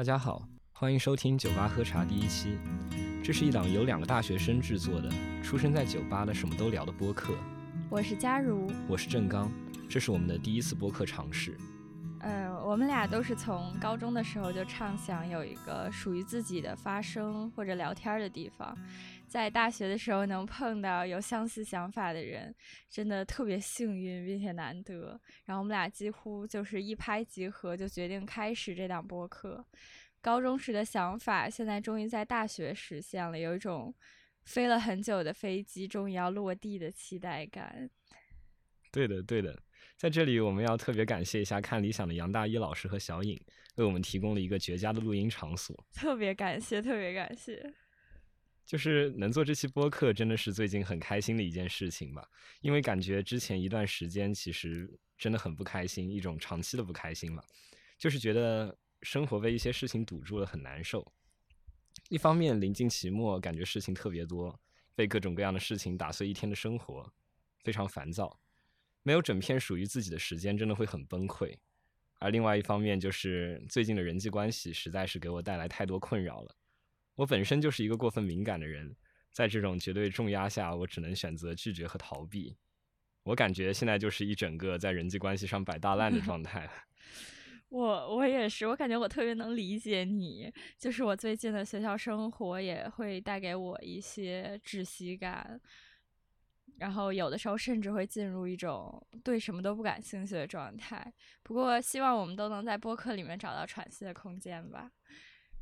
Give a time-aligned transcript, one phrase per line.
[0.00, 2.56] 大家好，欢迎收听酒吧喝茶第一期。
[3.22, 5.10] 这是一档由两个大学生制作的、
[5.42, 7.34] 出生在酒吧的什么都聊的播客。
[7.90, 9.52] 我是佳如，我是郑刚，
[9.90, 11.54] 这是我们的第一次播客尝试。
[12.70, 18.78] 我们俩都是从高中的时候就畅想有一个属于自己的发声或者聊天的地方。
[19.26, 22.54] 在大学的时候能碰到有相似想法的人，
[22.88, 25.20] 真的特别幸运并且难得。
[25.46, 29.66] 然后我们俩几乎就是一拍即合，就决定开始这档播客。
[30.20, 33.92] 高中时的想法，现在终于在大学实现了，有一种
[34.44, 37.90] 飞了很久的飞机终于要落地的期待感。
[38.92, 39.60] 对的，对的，
[40.00, 43.38] 在这里我们要特别感谢一下看理想的杨大一老师和小颖，
[43.74, 45.76] 为我们提供了一个绝佳的录音场所。
[45.92, 47.70] 特别感谢，特别感谢。
[48.64, 52.26] 就是能做这期播客，真的是最近很开心的一件事情吧。
[52.62, 57.42] 因为感觉之前一段时间其实真的很不开心，一种长期的不开心嘛。
[57.98, 61.06] 就是觉得生活被一些事情堵住了，很难受。
[62.08, 64.58] 一方面临近期末，感觉事情特别多，
[64.94, 67.12] 被各种各样的事情打碎一天的生活，
[67.62, 68.39] 非常烦躁。
[69.02, 71.56] 没有整片属于自己的时间，真的会很崩溃。
[72.18, 76.54] 而另外一方面，就是最近的人际关系实在是给我带来太多困扰了。
[77.14, 78.94] 我本身就是一个过分敏感的人，
[79.32, 82.56] 在这种绝对重压下，我只能选择拒绝和逃避。
[83.22, 86.68] 我感觉现在就是一整个在人际关系上摆大烂的状态。
[87.68, 90.52] 我我也是，我感觉我特别能理解你。
[90.76, 95.60] 就是我最近的学校生活也会带给我一些窒息感，
[96.80, 101.12] 然后有的时候甚至会进入一种对什么都不感兴趣的状态。
[101.42, 104.90] 不过希望我们都能在播客里面找到喘息的空间吧。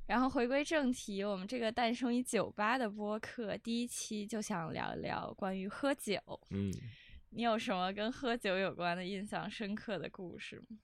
[0.07, 6.21] 然后回归正题，我们这个诞生于酒吧的播客第一期就想聊一聊关于喝酒。
[6.51, 6.73] 嗯，
[7.31, 10.79] 你有什么跟喝酒有关的印象深刻的故事吗？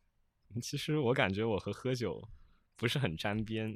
[0.61, 2.21] 其实我感觉我和喝酒
[2.77, 3.71] 不是很沾边，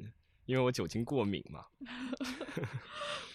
[0.45, 1.65] 因为我酒精过敏嘛。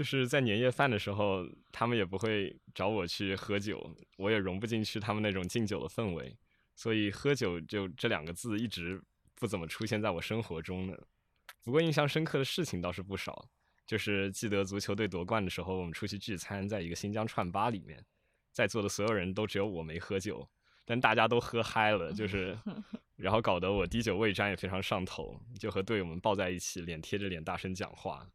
[0.00, 6.34] 就是在年夜饭的时候，他们也不会找我去喝酒，我也融不进去他们那种敬酒的氛围，
[6.74, 8.98] 所以喝酒就这两个字一直
[9.34, 10.96] 不怎么出现在我生活中呢。
[11.62, 13.46] 不过印象深刻的事情倒是不少，
[13.86, 18.02] 就是记得足球队夺冠的时候，我们出去聚餐，在一个新疆串吧里面，
[18.52, 20.48] 在座的所有人都只有我没喝酒，
[20.86, 22.58] 但大家都喝嗨了，就 是，
[23.16, 28.26] 然后搞得我滴酒未沾也非常上头，就和队友们抱在一起，脸贴着脸大声讲话。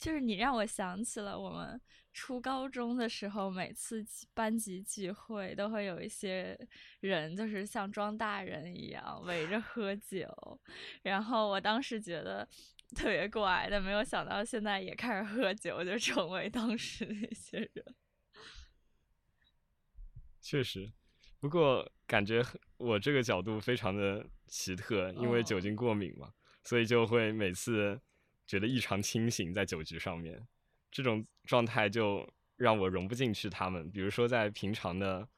[0.00, 1.78] 就是你让我想起了我们
[2.10, 4.02] 初高中的时候，每次
[4.32, 6.58] 班级聚会都会有一些
[7.00, 10.26] 人，就是像装大人一样围着喝酒。
[11.02, 12.48] 然后我当时觉得
[12.96, 17.94] 特别怪，但没有想到现在也开始喝酒，就成为当时那些人。
[20.40, 20.90] 确实，
[21.38, 22.42] 不过感觉
[22.78, 26.32] 我这个角度非常的奇特，因为酒精过敏嘛，
[26.64, 28.00] 所以就会每次。
[28.50, 30.44] 觉得异常清醒，在酒局上面，
[30.90, 33.48] 这种状态就让我融不进去。
[33.48, 35.28] 他们，比如说在平常的，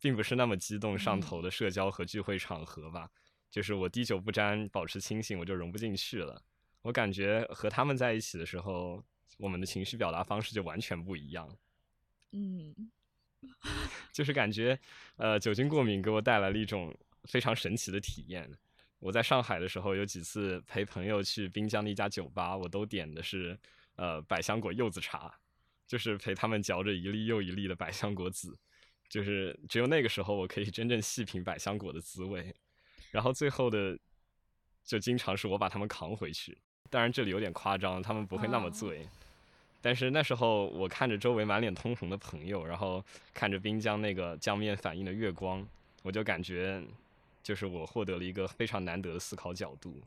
[0.00, 3.10] 并不是那么激动上头的社交和聚会场合吧，
[3.50, 6.42] 就是我滴酒不沾，保持清醒，我就融不进去了。
[6.80, 9.04] 我感觉和他们在一起的时候，
[9.36, 11.54] 我们的情绪表达方式就完全不一样。
[12.30, 12.90] 嗯，
[14.14, 14.80] 就是感觉，
[15.16, 18.50] 呃，酒精过敏给我带来了一种非常神奇的体验。
[19.02, 23.58] 我在上海的时候，有几次陪朋友去滨江的一家酒吧，我都点的是
[23.96, 25.34] 呃百香果柚子茶，
[25.88, 28.56] 就是陪他们嚼着一粒又一粒的百香果籽，
[29.08, 32.54] 就是只有那个时候我可以真正细品百香果的滋味。
[33.10, 33.98] 然后最后的
[34.84, 36.56] 就经常是我把他们扛回去，
[36.88, 39.04] 当然这里有点夸张，他们不会那么醉。
[39.80, 45.66] 但是那时候我看着周围满脸通红的朋友，然后看着滨江那个江面反映的月光，
[46.04, 46.80] 我就感觉。
[47.42, 50.02] 就是我获得了一个非常难得的思考角度。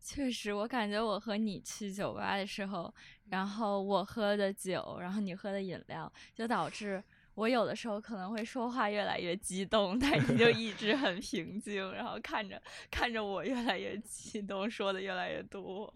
[0.00, 2.94] 确实，我感觉我和你去酒吧的时候，
[3.30, 7.02] 然后我喝的酒，然后你喝的饮料，就导致
[7.34, 12.60] 我有的时候可能会说话越来越激动，但你就一直很平静，然后看着
[12.90, 15.92] 看着我越来越激动，说的越来越多。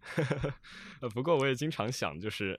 [1.02, 2.58] 呃，不过我也经常想，就是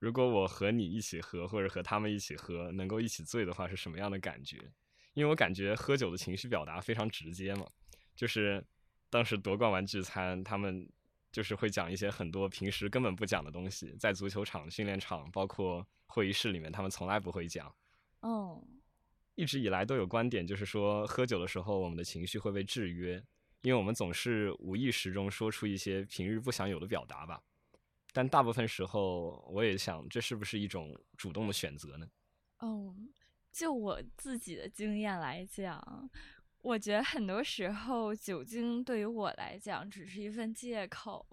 [0.00, 4.72] 如果我和你一起喝，或者和他们一起喝，能够一起醉的话，是什么样的感觉？
[5.16, 7.66] 因为我感觉喝酒的情绪表达非常直接嘛，
[8.14, 8.62] 就是
[9.08, 10.86] 当时夺冠完聚餐，他们
[11.32, 17.74] 就是会讲一些很多平时根本不讲的东西，在足球场、训练场，包括会议室里面，他们从来不会讲。
[18.20, 18.62] 哦，
[19.36, 23.14] 一直以来都有观点，就是说喝酒的时候，我们的情绪会被制约，
[23.62, 27.42] 因为我们总是无意识中说出一些平日不想有的表达吧。
[28.12, 32.06] 但大部分时候，我也想，这是不是一种主动的选择呢？
[32.58, 32.94] 哦。
[33.56, 35.82] 就我自己的经验来讲，
[36.60, 41.26] 我觉得很多时候酒精对于我来讲只是一份借口，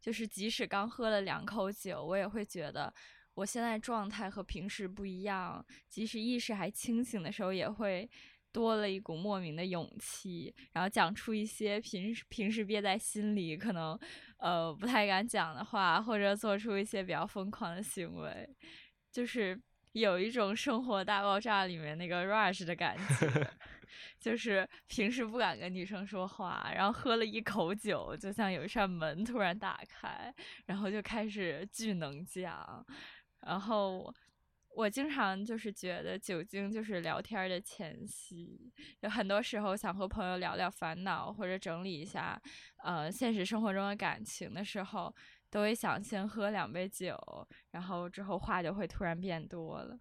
[0.00, 2.92] 就是即使刚喝了两口酒，我也会觉得
[3.34, 8.10] 我现在状态和平时不一样，即使意识还清醒的时候，也会
[8.50, 13.96] 多了一股莫名的勇气，然后讲出一些平时平时憋在心里可能
[14.38, 18.48] 呃不太敢讲的话，或者做出一些比较疯狂的行为，
[19.12, 19.56] 就是
[20.00, 23.50] 有一种生活大爆炸里面那个 rush 的感觉。
[24.20, 30.32] 就是平时不敢跟女生说话，然后喝了一口酒，就像有一扇门突然打开，
[30.66, 32.84] 然后就开始巨能讲。
[33.42, 34.12] 然后
[34.74, 42.40] 我经常就是觉得酒精就是聊天的前夕，有很多时候想和朋友聊聊烦恼或者整理一下
[42.82, 45.14] 呃现实生活中的感情的时候，
[45.50, 47.16] 都会想先喝两杯酒，
[47.70, 49.98] 然后之后话就会突然变多了。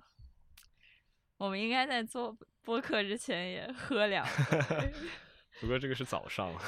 [1.38, 4.92] 我们应该在做播客之前也喝两杯。
[5.62, 6.54] 不过这个是早上。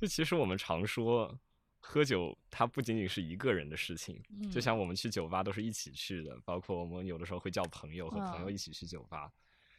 [0.00, 1.38] 就其实我们常说，
[1.80, 4.22] 喝酒它不仅仅是一个人的事情。
[4.50, 9.30] 就像我们去酒吧都是一起去的，包括我们有的时候会叫朋友和朋友一起去酒吧。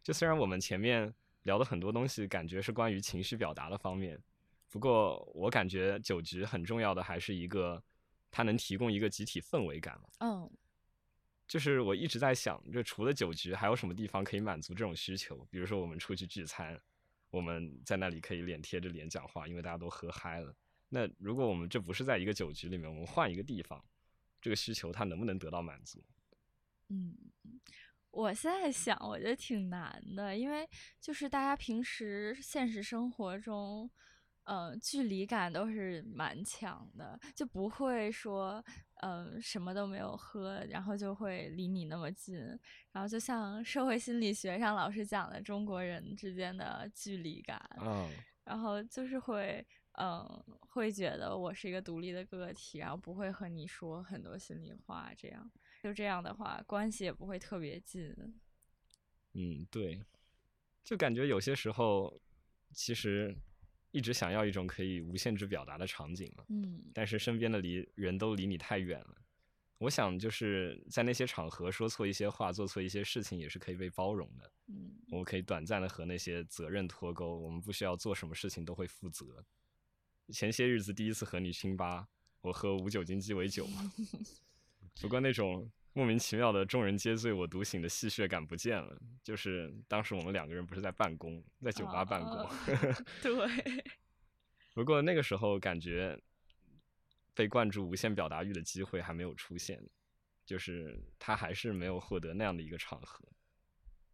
[0.04, 1.12] 就虽然我们前面
[1.44, 4.22] 聊的很多东西感觉是关于情绪表达的方面，
[4.72, 7.84] 不过我感觉酒局很重要的还是一个，
[8.32, 10.10] 它能提供一个集体氛围感嘛。
[10.22, 10.50] 嗯。
[11.46, 15.46] 就是我一直在想，就除了酒局，还有什么地方可以满足这种需求？
[15.52, 16.82] 比如说我们出去聚餐，
[17.30, 20.56] 我们在那里可以脸贴着脸讲话，因为大家都喝嗨了。
[20.88, 23.84] 那如果我们这不是在一个酒局里面，我们换一个地方，
[24.42, 26.02] 这个需求它能不能得到满足？
[26.88, 27.18] 嗯，
[28.12, 30.66] 我现在想，我觉得挺难的，因为
[31.02, 33.92] 就是大家平时现实生活中。
[34.46, 38.64] 嗯，距离感都是蛮强的，就不会说，
[39.02, 42.36] 嗯，什么都没有喝，然后就会离你那么近。
[42.92, 48.10] 然后就像社会心理学上老师讲的，中国人之间的距离感，嗯，
[48.44, 49.66] 然后就是会，
[50.00, 50.28] 嗯，
[50.60, 55.52] 会觉得我是一个独立的个体，然后不会和你说很多心里话，这样，
[55.84, 58.12] 就这样的话，关系也不会特别近。
[59.34, 60.04] 嗯，对，
[60.84, 62.20] 就感觉有些时候，
[62.74, 63.38] 其实。
[63.92, 69.16] 一直想要一种可以无限制表达的场景嘛，嗯，但是身边的离人都离你太远了。
[69.78, 74.52] 我想就是在那些场合说错一些话，做错一些事情也是可以被包容的。
[74.68, 79.44] 嗯，我们可以短暂的和那些责任脱钩，我们不需要做什么事情都会负责。
[80.30, 82.08] 前些日子第一次和你清吧，
[82.42, 83.92] 我喝无酒精鸡尾酒嘛，
[85.02, 85.70] 不过那种。
[85.94, 92.50] 莫名其妙的众人皆醉我独醒的戏谑感不见了，就是当时我们两个人不是在办公，在酒吧办公。
[93.22, 93.84] 对。
[94.74, 96.18] 不过那个时候感觉
[97.34, 99.84] 被灌注无限表达欲的机会还没有出现，
[100.46, 103.28] 就是他还是没有获得那样的一个场合。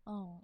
[0.06, 0.42] 哦。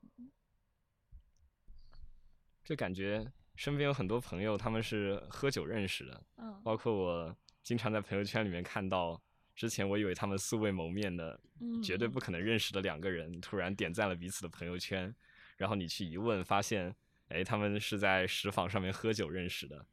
[2.63, 3.25] 就感觉
[3.55, 6.23] 身边有很多朋友，他们是喝酒认识的。
[6.37, 6.61] 嗯。
[6.63, 9.19] 包括我经常在朋友圈里面看到。
[9.55, 11.39] 之前我以为他们素未谋面的，
[11.83, 15.13] 绝对不可能认识的两个人，突然点赞了彼此的朋友圈，
[15.57, 16.95] 然后你去一问，发现，
[17.27, 19.85] 哎，他们是在石坊上面喝酒认识的。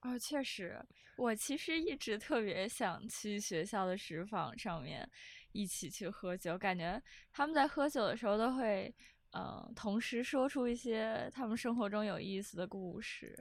[0.00, 0.82] 哦，确实，
[1.16, 5.06] 我其实一直特别想去学校的石坊上面
[5.52, 8.94] 一起去喝酒，感觉他们在喝酒的时候都会，
[9.32, 13.38] 嗯，同时说出一些他们生活中有意思的故事，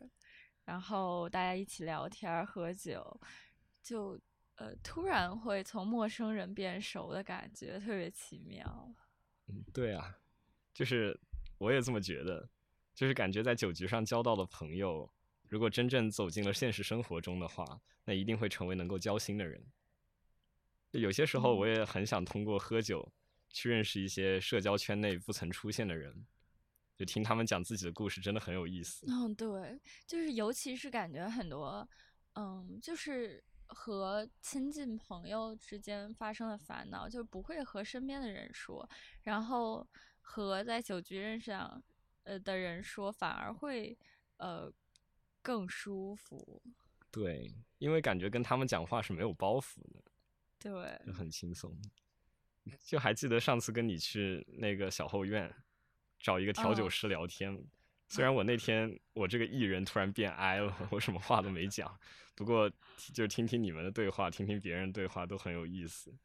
[0.66, 3.18] 然后大家一起聊天喝酒，
[3.82, 4.20] 就。
[4.56, 8.96] 呃，突然会从陌生人变熟的感觉，特别奇妙。
[9.48, 10.20] 嗯，对啊，
[10.74, 11.20] 就是
[11.58, 12.48] 我也这么觉得，
[12.94, 15.12] 就是感觉在酒局上交到的朋友，
[15.50, 19.66] 如果真正走进了现实生活中的话，那一定会成为能够交心的人。
[20.92, 23.12] 有些时候，我也很想通过喝酒
[23.50, 26.28] 去认识一些社交圈内不曾出现的人，
[26.96, 29.08] 就听他们讲自己的故事，真的很有意思。
[29.10, 31.90] 嗯，对，就是尤其是感觉很多，
[32.36, 33.44] 嗯，就是。
[33.68, 38.88] 和亲近朋友之间发生的烦恼，就不会和身边的人说，
[39.22, 39.88] 然后
[40.22, 41.84] 和在酒局认识上
[42.24, 43.98] 呃的人说，反而会
[44.38, 44.72] 呃
[45.42, 46.62] 更舒服。
[47.12, 50.04] 对，因为感觉跟他们讲话是没有包袱的，
[50.60, 51.76] 对，就很轻松。
[52.82, 55.54] 就还记得上次跟你去那个小后院
[56.18, 57.62] 找一个调酒师聊天。
[58.14, 62.00] 虽然我那天我这个艺人突然变哀了，我什么话都没讲，
[62.36, 62.72] 不过
[63.12, 66.16] 就听听你们的对话，听听别人对话都很有意思。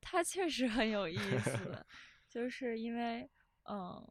[0.00, 1.84] 他确实很有意思，
[2.28, 3.28] 就是因为，
[3.64, 4.06] 嗯，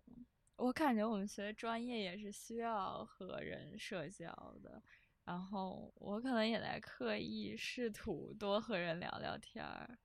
[0.57, 4.27] 我感觉我们学的专业也是需要和人社交
[4.61, 4.83] 的，
[5.23, 9.97] 然后我可能也在刻意试图多和人聊聊天儿，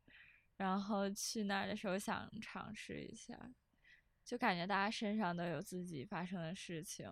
[0.56, 3.36] 然后去那儿的时候想尝试一下。
[4.28, 7.10] 就感觉大家身上都有自己发生的事情，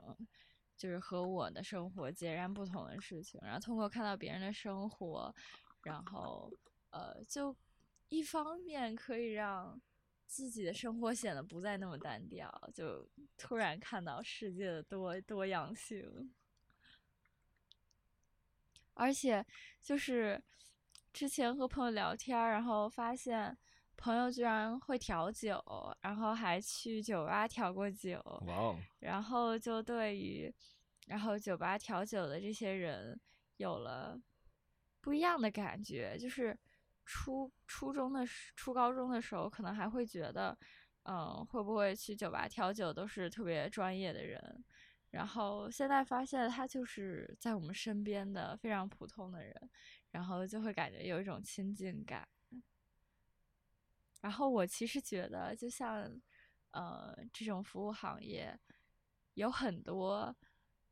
[0.77, 3.41] 就是和我的生活截然不同的事情。
[3.43, 5.35] 然后通过看到别人的生活，
[5.83, 6.53] 然后
[6.91, 7.57] 呃，就
[8.11, 9.81] 一方面可以让
[10.27, 13.09] 自己的生活显得不再那么单调，就
[13.39, 16.35] 突然看到世界的多多样性。
[18.93, 19.43] 而且
[19.83, 20.43] 就是
[21.15, 23.57] 之前和朋友聊天，然后发现
[23.97, 25.63] 朋友居然会调酒，
[26.01, 28.21] 然后还去酒吧调过酒。
[28.47, 28.79] 哇哦！
[29.01, 30.53] 然后就对于
[31.07, 33.19] 然后酒吧调酒的这些人
[33.57, 34.21] 有了
[35.01, 36.17] 不一样的感觉。
[36.19, 36.57] 就是
[37.05, 40.57] 初初中的时初高中的时候，可能还会觉得，
[41.05, 44.65] 嗯，会不会去酒吧调酒都是特别专业的人。
[45.11, 49.71] 然后现在发现他就是在我们身边的非常普通的人，
[50.11, 52.29] 然后就会感觉有一种亲近感。
[54.27, 56.11] 然后我其实觉得，就像
[56.73, 58.59] 呃这种服务行业，
[59.35, 60.37] 有很多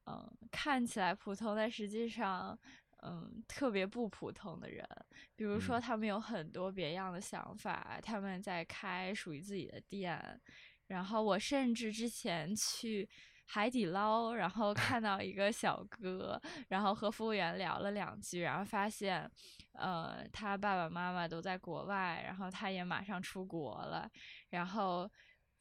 [0.04, 2.56] 嗯看起来普通，但实际上
[3.02, 4.88] 嗯特别不普通的人。
[5.34, 10.40] 比如说，他们有很多别样的想法，他们在开属于自己的店。
[10.86, 13.08] 然后我甚至之前去。
[13.46, 19.30] 海底捞，然后看到一个小哥，然后和服务员聊了两句，然后发现，
[19.72, 24.10] 呃，他爸爸妈妈都在国外，然后他也马上出国了，
[24.50, 25.08] 然后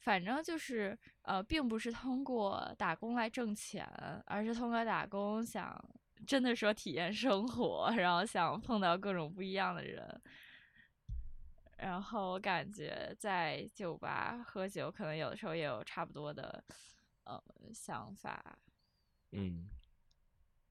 [0.00, 3.86] 反正就是呃，并不是通过打工来挣钱，
[4.26, 5.78] 而是通过打工想
[6.26, 10.22] 真的说体验生活，然后想碰到各种不一样的人，
[11.78, 16.64] 然后我感觉在酒吧喝酒，可能有的时候也有差不多的。
[17.24, 18.58] 呃，想法，
[19.32, 19.68] 嗯，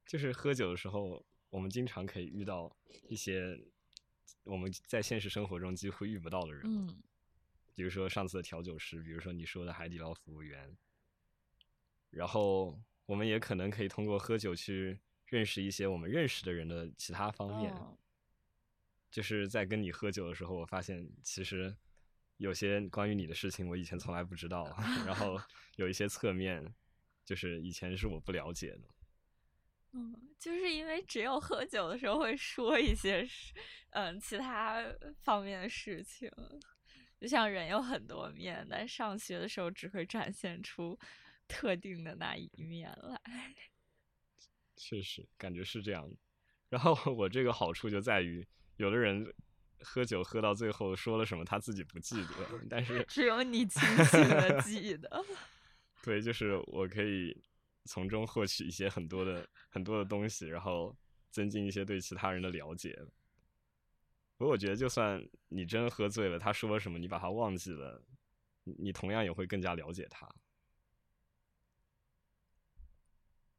[0.06, 2.76] 就是喝酒的时候，我们经常可以遇到
[3.10, 3.60] 一些
[4.44, 7.02] 我们在现实生活中几乎遇不到的人，嗯，
[7.74, 10.78] 比如说上次的调酒师，比如说你说的海底捞服务员，
[12.12, 17.76] 然后我们也可能可以通过喝酒去认识一些我们认识的人的其他方面，
[19.10, 21.76] 就是在跟你喝酒的时候，我发现其实。
[22.38, 24.66] 有些关于你的事情，我以前从来不知道，
[25.06, 25.40] 然后
[25.76, 26.74] 有一些侧面，
[27.24, 28.90] 就是以前是我不了解的。
[29.92, 33.54] 嗯，就是因为只有喝酒的时候会说一些事，
[33.92, 34.84] 嗯，其他
[35.22, 36.30] 方面的事情，
[37.20, 41.00] 就像人有很多面，但上学的时候只会展现出
[41.48, 43.56] 特定的那一面来。
[44.76, 46.12] 确实，感觉是这样。
[46.70, 48.46] 然后我这个好处就在于，
[48.78, 49.32] 有的人。
[49.84, 55.24] 喝酒喝到最后说了什么他自己不记得，但是只有你清醒的记得。
[56.02, 57.40] 对，就是我可以
[57.86, 60.96] 从中获取一些很多的很多的东西，然后
[61.30, 62.98] 增进一些对其他人的了解。
[64.38, 68.04] 不过我觉得，就算你真喝醉了，他说了什么你把他忘记了，
[68.64, 70.28] 你同样也会更加了解他。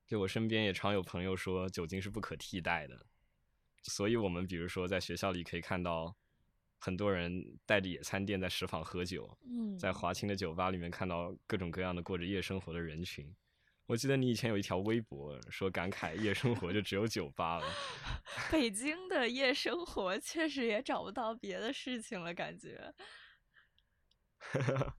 [0.07, 3.07] 就我身边也常有朋友说，酒精是不可替代的。
[3.85, 6.17] 所以，我们比如说在学校里可以看到
[6.79, 9.39] 很多人带着野餐垫在食坊喝酒，
[9.79, 13.35] 在华清的酒吧里面看到各种各样的过着夜生活的人群。
[13.87, 17.67] 我记得你以前有一条微博说感慨夜生活就只有酒吧了。
[18.51, 22.95] 北京的夜生活确实也找不到别的事情了，感觉。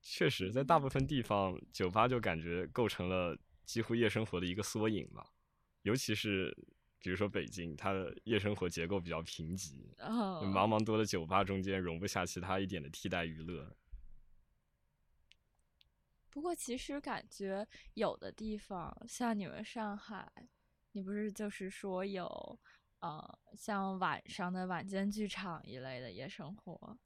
[0.00, 5.26] 确实，在大部分地方，酒吧就感觉构成了几乎夜生活的一个缩影吧，
[5.82, 6.56] 尤其是。
[7.02, 13.76] 比如说北京，它的夜生活结构比较贫瘠，茫茫多的酒吧中间容不下其他一点的替代娱乐。
[16.30, 20.30] 不过，其实感觉有的地方，像你们上海，
[20.92, 22.58] 你不是就是说有，
[23.00, 26.96] 呃，像晚上的晚间剧场一类的夜生活，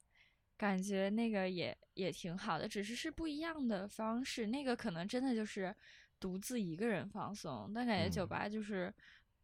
[0.55, 4.45] 感觉那个也也挺好的，只是是不一样的方式。
[4.45, 5.75] 那个可能真的就是
[6.19, 8.85] 独自一个人放松，但感觉酒吧就是。
[8.85, 8.93] 嗯，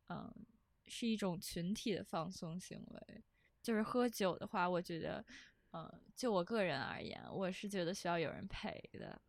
[0.10, 0.46] 嗯
[0.88, 3.24] 是一种群体的放松行为。
[3.62, 5.26] 就是喝酒的话，我觉得，
[5.72, 9.22] 嗯，就我个人而言，我是觉得需要有人陪的。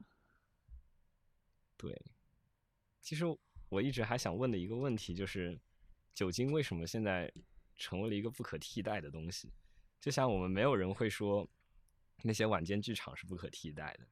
[1.76, 1.96] 对，
[3.00, 3.24] 其实
[3.68, 5.56] 我一直还想问的一个问题就是，
[6.12, 7.32] 酒精为什么现在
[7.76, 9.52] 成为了一个不可替代的东西？
[10.00, 11.48] 就像我们没有人会说
[12.24, 14.08] 那些晚间剧场是不可替代的，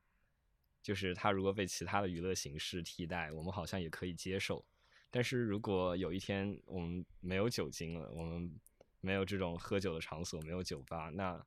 [0.80, 4.64] 就是它如果被其他的娱乐形式替代，我们好像也可以接受。
[5.12, 8.58] 但是如果有一天我们没有酒精了，我们
[9.02, 11.44] 没有这种喝酒的场所，没有酒吧，那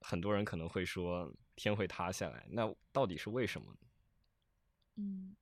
[0.00, 2.46] 很多人可能会说天会塌下来。
[2.50, 3.76] 那到底是为什么？
[4.96, 5.34] 嗯，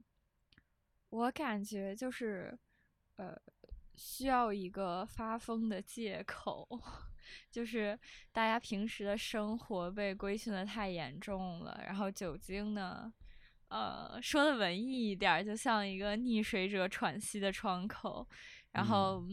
[1.11, 2.59] 我感觉就是
[3.17, 3.39] 呃，
[3.95, 6.67] 需要一个发疯的借口，
[7.53, 7.99] 就是
[8.33, 13.13] 大家平时的生活被规训的太严重了，然后酒精呢，
[13.73, 18.29] 呃，说的文艺一点，就像一个溺水者喘息的窗口，
[18.73, 19.27] 然后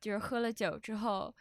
[0.00, 1.32] 就是喝了酒之后，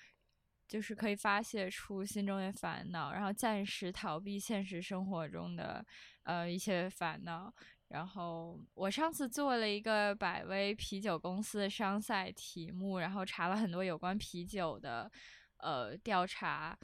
[0.67, 5.83] 就是可以发泄出心中的烦恼，然后暂时逃避现实生活中的
[6.21, 7.51] 呃一些烦恼。
[7.87, 15.11] 然后我上次做了一个百威啤酒公司的商赛题目，然后查了很多有关啤酒的
[15.57, 16.77] 呃调查，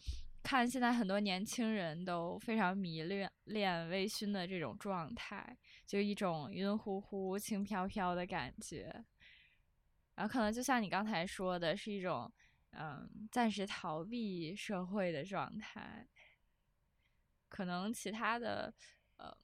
[0.48, 9.04] 看现在很多年轻人都非常迷恋恋微醺的这种状态，就一种晕乎乎、轻飘飘的感觉。
[10.16, 12.32] 然后可能就像你刚才说的，是一种
[12.72, 16.08] 嗯暂时逃避社会的状态，
[17.50, 18.74] 可能其他的
[19.18, 19.38] 呃。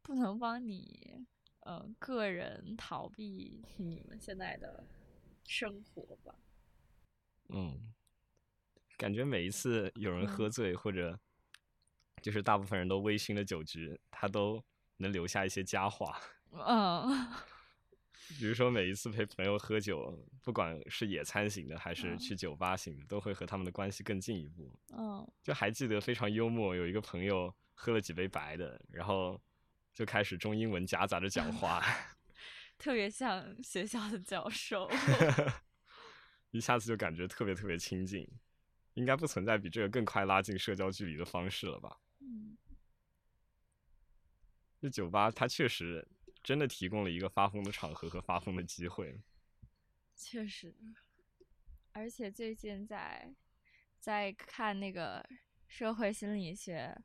[0.00, 1.26] 不能帮你，
[1.66, 4.86] 呃，个人逃避你们现在的
[5.44, 6.34] 生活吧。
[7.50, 7.92] 嗯，
[8.98, 11.18] 感觉每一次有人喝醉，或者
[12.20, 14.62] 就是大部分人都微醺的酒局，他都
[14.98, 16.20] 能留下一些佳话。
[16.52, 17.26] 嗯。
[18.38, 24.78] 比如说，每一次陪朋友喝酒，不管是野餐型的，还是去酒吧型的，都会和他们的关系更进一步。
[24.90, 25.26] 嗯。
[25.42, 29.40] 就还记得非常幽默，有一个朋友喝了几杯白的，然后。
[29.94, 31.82] 就开始中英文夹杂着讲 话，
[32.78, 34.88] 特别像学校的教授，
[36.52, 38.24] 一下子就感觉特别特别亲近，
[38.98, 42.00] 应该不存在比这个更快拉近社交距离的方式了吧？
[42.18, 42.58] 嗯，
[44.80, 46.04] 这酒吧它确实
[46.42, 49.22] 真的提供了一个发疯的场合和发疯的机会，
[50.16, 50.74] 确实，
[51.92, 53.32] 而且最近在
[54.00, 55.24] 在看那个
[55.68, 57.00] 社会心理学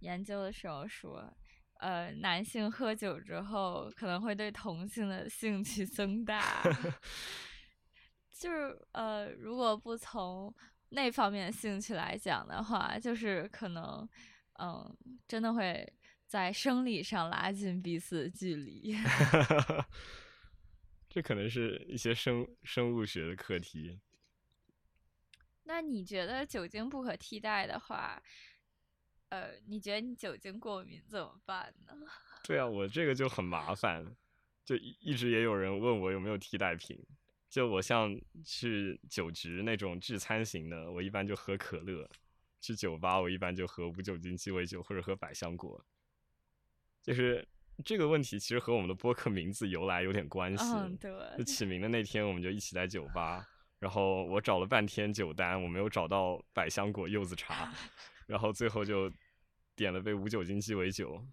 [0.00, 1.32] 研究的时候说。
[1.78, 6.62] 呃，男性喝酒之后可能会对同性的兴趣增大，
[8.32, 10.50] 就是呃，如果不从
[10.96, 14.08] 那方面的兴趣来讲的话，就是可能，
[14.58, 14.96] 嗯，
[15.28, 15.86] 真的会
[16.26, 18.96] 在生理上拉近彼此的距离。
[21.10, 24.00] 这可能是一些生生物学的课题。
[25.64, 28.22] 那你觉得酒精不可替代的话？
[29.28, 31.92] 呃，你觉得你酒精过敏怎么办呢？
[32.42, 34.02] 对啊，我这个就很麻烦，
[34.64, 36.98] 就一直也有人问我有没有替代品。
[37.48, 42.06] 就我像去酒局那种聚餐型的，我一般就喝可乐；
[42.60, 45.84] 去酒吧，我一般就喝无酒精鸡尾酒或者喝百香果。
[47.02, 47.46] 就是
[47.84, 50.64] 这个问题，其实和我们的播客名字由来有点关系。
[50.64, 51.12] 嗯，对。
[51.38, 53.46] 就起名的那天，我们就一起在酒吧，
[53.78, 57.72] 然后我找了半天酒单，我没有找到百香果柚子茶。
[58.26, 59.08] 然后最后就
[59.76, 61.24] 点了杯无酒精鸡尾酒，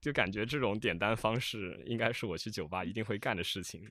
[0.00, 3.86] 就感觉这种点单方式应该是我去酒吧一定会干的事情，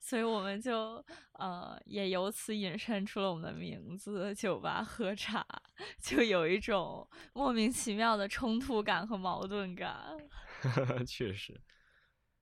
[0.00, 5.44] 所以我们就呃也由此引申出了我们的名字“酒吧喝茶”，
[6.00, 10.16] 就有一种莫名其妙的冲突感和矛盾感。
[11.06, 11.60] 确实，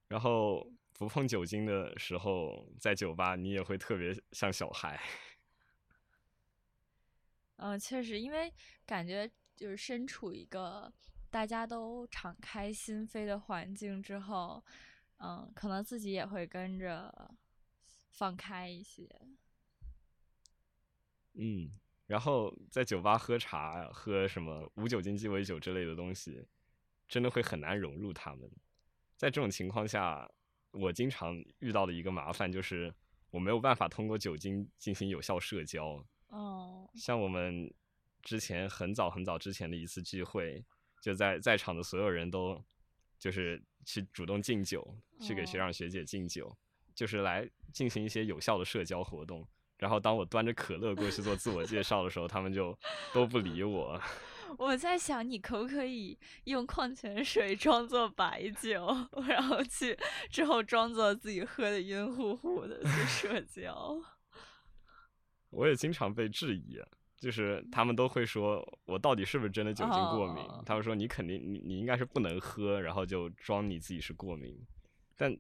[0.09, 5.01] 然后不碰酒精的时候，在酒吧你也会特别像小孩。
[7.57, 8.53] 嗯， 确实，因为
[8.87, 10.93] 感觉就是身处一个
[11.31, 14.63] 大家都敞开心扉的环境之后，
[15.19, 17.35] 嗯，可能自己也会跟着
[18.17, 19.07] 放开一些。
[21.35, 21.71] 嗯，
[22.07, 26.47] 然后在酒吧喝茶、喝什么无酒精鸡尾酒之类的东西，
[27.07, 28.51] 真的会很难融入他们。
[29.19, 30.27] 在这种情况下，
[30.71, 32.95] 我经常遇到的一个麻烦就是，
[33.31, 36.03] 我没有办法通过酒精进行有效社交。
[36.29, 37.71] 哦，像我们
[38.23, 40.65] 之前很早很早之前的一次聚会，
[41.03, 42.65] 就在在场的所有人都
[43.19, 46.57] 就是去主动敬酒，去给学长学姐敬酒，
[46.97, 49.47] 就是来进行一些有效的社交活动。
[49.79, 52.77] 然后当我端着可乐过去做自我介绍的时候，他们就
[53.13, 54.01] 都不理我。
[54.59, 58.87] 我在想，你可不可以用矿泉水装作白酒，
[59.29, 59.95] 然后去
[60.31, 64.01] 之后装作自己喝的晕乎乎的去社交？
[65.51, 66.81] 我也经常被质疑，
[67.19, 70.43] 就是他们都会说我到底是不是真的酒精过敏？
[70.65, 74.59] 他们说你肯定你你应该是不能喝，然后就装你自己是过敏。
[75.19, 75.37] 但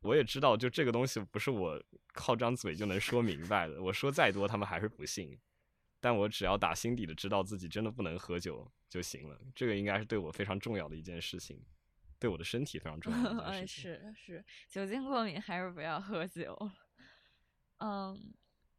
[0.00, 1.82] 我也知道，就这个东西不是我
[2.12, 3.82] 靠张嘴就能说明白的。
[3.82, 5.38] 我说再多，他们还是不信。
[6.00, 9.38] 但我只要打心底的知道自己真的不能喝酒就行了。
[9.54, 11.60] 这个应该是对我非常重要的一件事情，
[12.18, 13.82] 对我的身体非常重要的事 情。
[13.82, 16.56] 是是，酒精过敏还是不要喝酒。
[17.78, 18.34] 嗯。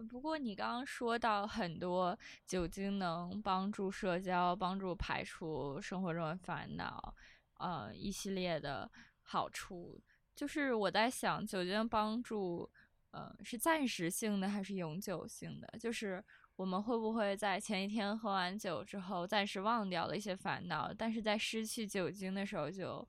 [0.09, 7.13] 不过你刚刚说到很多酒精能帮助社交、帮助排除生活中的烦恼，
[7.57, 8.89] 呃，一系列的
[9.23, 10.01] 好处，
[10.39, 12.69] 就是我在想，酒精帮助，
[13.11, 15.67] 呃，是暂时性的还是永久性的？
[15.77, 16.23] 就是
[16.55, 23.05] 我们会不会在前一天喝完酒之后暂时忘掉了一些烦恼，但是在失去酒精的时候就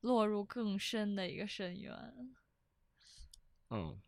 [0.00, 2.34] 落入更深的一个深渊？
[3.70, 4.00] 嗯，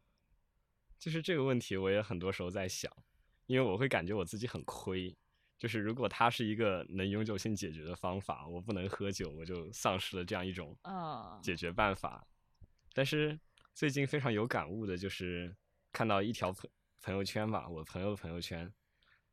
[0.98, 2.90] 就是这个问题，我也很多时候在想，
[3.46, 5.16] 因为我会感觉我自己很亏。
[5.56, 10.76] 就是如果它是一个能永久性解决的方法，我不能喝酒，我就丧失了这样一种
[11.40, 12.26] 解决办法。
[12.94, 13.38] 但是
[13.74, 15.54] 最近非常有感悟的就是
[15.92, 16.70] 看到一条朋
[17.02, 18.72] 朋友圈吧，我朋友的朋友圈，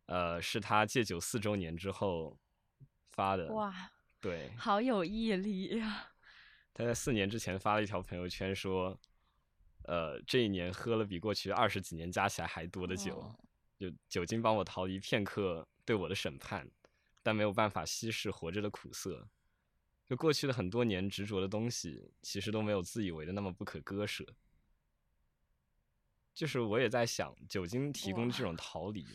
[0.07, 2.37] 呃，是他戒酒四周年之后
[3.11, 3.53] 发的。
[3.53, 3.73] 哇，
[4.19, 6.11] 对，好有毅力呀！
[6.73, 8.99] 他在四年之前发了一条朋友圈说，
[9.83, 13.33] 呃，这一年喝了比过去二十几年加起来还多的酒，
[13.77, 15.65] 就酒精帮我逃离片刻。
[15.83, 16.69] 对我的审判，
[17.23, 19.27] 但没有办法稀释活着的苦涩。
[20.11, 24.25] 就过去的很多年执着的东西，其实都没有自以为的那么不可割舍。
[26.33, 29.07] 就是我也在想，酒精提供这种逃离，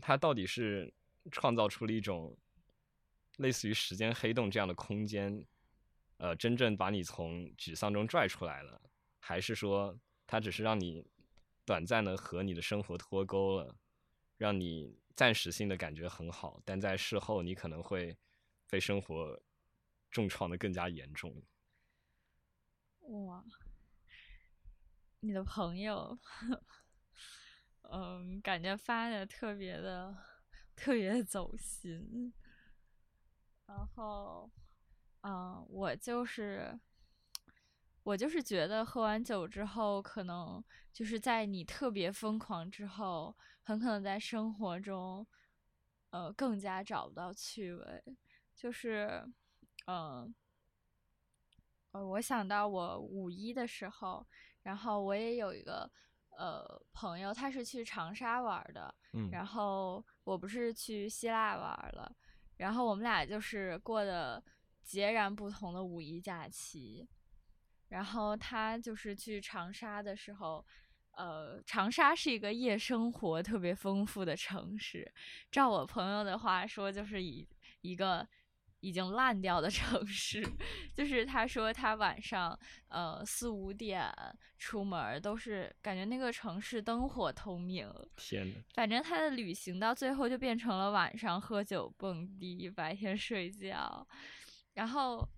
[0.00, 0.94] 它到底是
[1.32, 2.38] 创造出了一种
[3.38, 5.44] 类似于时间黑洞这样的空间，
[6.18, 8.80] 呃，真正把你从沮丧中拽出来了，
[9.18, 11.04] 还是说它只是让你
[11.64, 13.74] 短暂的和你的生活脱钩了，
[14.36, 14.96] 让你。
[15.16, 18.16] 暂时性的感觉很好，但在事后你可能会
[18.70, 19.38] 被生活
[20.10, 21.42] 重创的更加严重。
[23.00, 23.44] 哇，
[25.20, 26.18] 你的朋友，
[27.82, 30.16] 嗯，感觉发的特别的
[30.76, 32.32] 特别走心。
[33.66, 34.50] 然后，
[35.22, 36.78] 嗯，我就是
[38.02, 43.36] 我就是觉得喝完酒之后，可能就是在你特别疯狂之后。
[43.62, 45.24] 很可能在生活中，
[46.08, 48.02] 呃，更加找不到趣味。
[48.56, 49.24] 就是，
[49.90, 50.32] 嗯，
[51.90, 54.24] 呃，我想到我五一的时候，
[54.62, 55.90] 然后我也有一个
[56.38, 62.14] 呃朋友，他是去长沙玩的，嗯，然后我不是去希腊玩了，
[62.58, 64.40] 然后我们俩就是过的
[64.84, 67.08] 截然不同的五一假期。
[67.88, 70.64] 然后他就是去长沙的时候。
[71.16, 75.12] 呃，长沙是一个夜生活特别丰富的城市。
[75.50, 77.46] 照我朋友的话说，就是以
[77.82, 78.26] 一个
[78.80, 80.42] 已经烂掉的城市。
[80.94, 84.04] 就是他说他晚上呃四五点
[84.58, 87.88] 出门，都是感觉那个城市灯火通明。
[88.16, 94.06] 天呐，反正他的旅行到最后就变成了晚上喝酒蹦迪，白天睡觉，
[94.74, 95.28] 然后。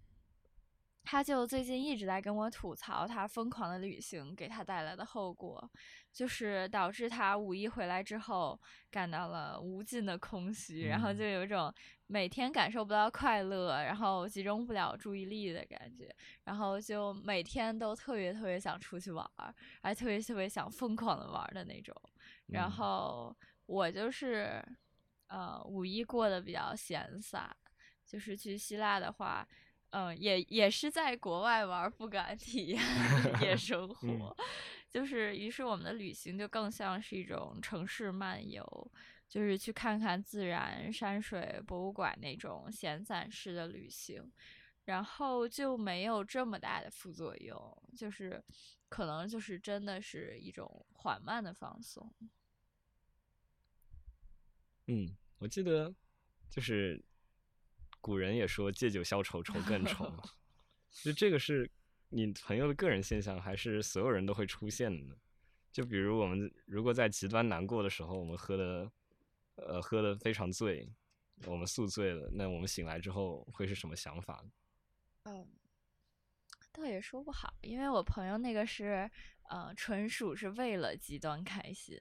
[1.04, 5.70] 他就最近一直在跟我吐槽他疯狂的旅行给他带来的后果，
[6.12, 8.58] 就是导致他五一回来之后
[8.90, 11.74] 感到了无尽的空虚，然后就有一种
[12.06, 16.08] 每天感受不到快乐，然后集中不了注意力的感觉，
[16.44, 21.94] 然后就每天都特别特别想出去玩儿，还特别特别想疯狂的玩的那种。
[22.46, 23.36] 然后
[23.66, 24.64] 我就是，
[25.26, 27.54] 呃，五一过得比较闲散，
[28.06, 29.46] 就是去希腊的话。
[29.92, 32.82] 嗯，也也是在国外玩，不敢体验
[33.42, 34.34] 夜 生活，
[34.88, 38.90] 就是于是我们的旅行就更像是一种城市漫游，
[39.28, 44.32] 就是去看看自然、山水、博物馆那种闲散式的旅行，
[44.86, 48.42] 然后就没有这么大的副作用，就是
[48.88, 52.10] 可能就是真的是一种缓慢的放松。
[54.86, 55.94] 嗯，我记得
[56.48, 57.04] 就是。
[58.02, 60.12] 古人也说借酒消愁愁更愁，
[60.90, 61.70] 就这个是
[62.10, 65.16] 你朋友的个人现象，还是所有人都会出现的呢？
[65.70, 68.90] 就比如我们如果在极端难过的时候，我们喝的
[69.54, 70.92] 呃喝的非常醉，
[71.46, 74.44] 我们宿醉了，那我们醒来之后会是什么想法？
[75.22, 75.48] 嗯，
[76.72, 79.08] 倒也说不好，因为我朋友那个是
[79.48, 81.96] 呃纯属是为了极端开心，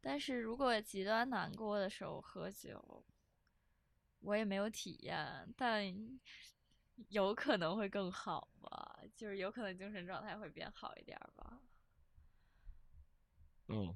[0.00, 3.02] 但是如果极端难过的时候喝酒。
[4.22, 5.84] 我也没有体验，但
[7.08, 11.60] 有可能会更好吧，就是有可能精神状态会变好一点吧。
[13.68, 13.94] 嗯，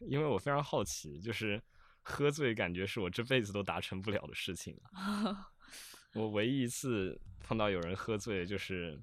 [0.08, 1.62] 因为我非常好奇，就是
[2.02, 4.80] 喝醉感觉是我这辈子都达成不了的事情。
[6.14, 9.02] 我唯一一次碰到有人喝醉，就是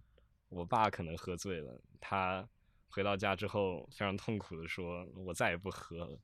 [0.49, 2.47] 我爸可能喝醉了，他
[2.87, 6.19] 回到家之后非常痛苦的说：“我再也不喝了。”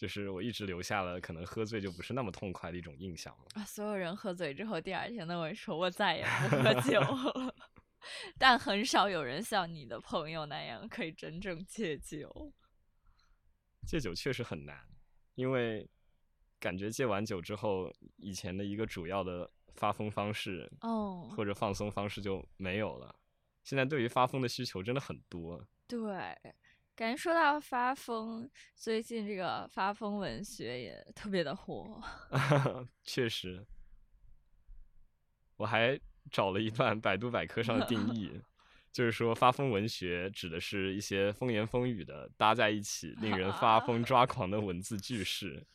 [0.00, 3.62] 就是我一直留下了可能喝醉就不是那么痛快的一种印象啊！
[3.66, 7.54] 所有人喝醉之后，第二天都会说：“我再也不喝酒了。
[8.40, 12.50] ”但很少有人像你的朋友那样可以真正戒酒。
[13.86, 14.88] 戒酒确实很难，
[15.34, 15.86] 因为
[16.58, 23.14] 感觉戒完酒之后，以前的一个主要的发疯方式哦，或者放松方式就没有了。
[23.64, 25.62] 现在对于发疯的需求真的很多。
[25.86, 26.08] 对。
[27.00, 31.98] 感觉说到发疯，最近这个发疯文学也特别的火。
[33.02, 33.64] 确实，
[35.56, 35.98] 我还
[36.30, 38.38] 找了一段百度百科上的定义，
[38.92, 45.66] 就是说发疯文学指的是一些风言风语的搭在一起，令人发疯抓狂的文字句式。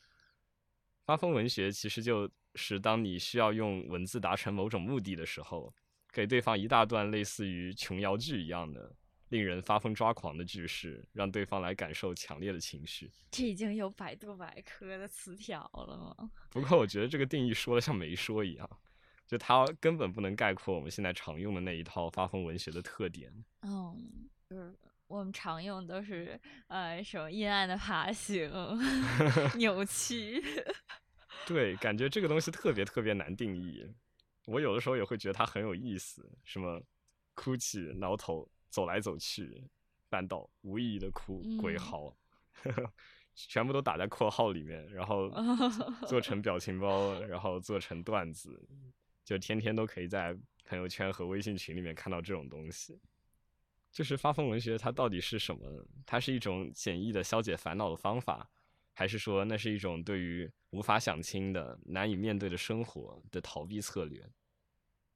[1.07, 5.73] 发疯文学其实就是当你需要用文字达成某种目的的时候，
[6.13, 8.95] 给对方一大段类似于琼瑶剧一样的。
[9.29, 13.11] 令人发疯抓狂的句式，让对方来感受强烈的情绪。
[13.31, 16.31] 这已经有百度百科的词条了吗？
[16.51, 18.69] 不过我觉得这个定义说的像没说一样，
[19.27, 23.31] 就它根本不能概括我们现在常用的那一套发疯文学的特点。
[23.61, 24.75] 嗯，就是
[25.07, 28.49] 我们常用都是呃什么阴暗的爬行、
[29.57, 30.43] 扭曲。
[31.47, 33.85] 对，感觉这个东西特别特别难定义。
[34.45, 36.81] 我有的时候也会觉得它很有意思，什么
[37.33, 38.47] 哭泣、挠头。
[38.75, 39.63] 走来走去，
[40.09, 42.13] 半道无意义的哭，鬼嚎，
[43.33, 45.31] 全部都打在括号里面，然后
[46.09, 48.67] 做成表情包，然后做成段子，
[49.23, 52.99] 就天天都可以在朋友圈和微信群里面看到这种东西。
[53.93, 55.88] 就是发疯文学，它到底是什么？
[56.05, 58.51] 它是一种简易的消解烦恼的方法，
[58.91, 64.29] 还是说那是一种对于无法想清的、难以面对的生活的逃避策略？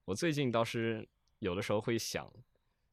[0.06, 1.06] 我最近倒是
[1.40, 2.32] 有的时候会想。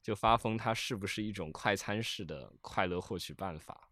[0.07, 3.89] 就发疯，它是不是一种快餐式的快乐获取办法？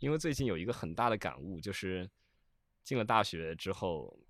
[0.00, 2.06] 因为最近有一个很大的感悟，就是
[2.84, 4.20] 进了大学之后，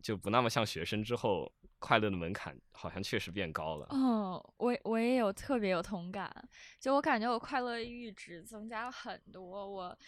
[0.00, 3.88] 就不那么像学生之后，快乐的门槛好像确实变高了。
[3.90, 6.32] 嗯，我我也有特别有同感，
[6.78, 9.68] 就我感觉我快乐阈值增加了很多。
[9.68, 9.98] 我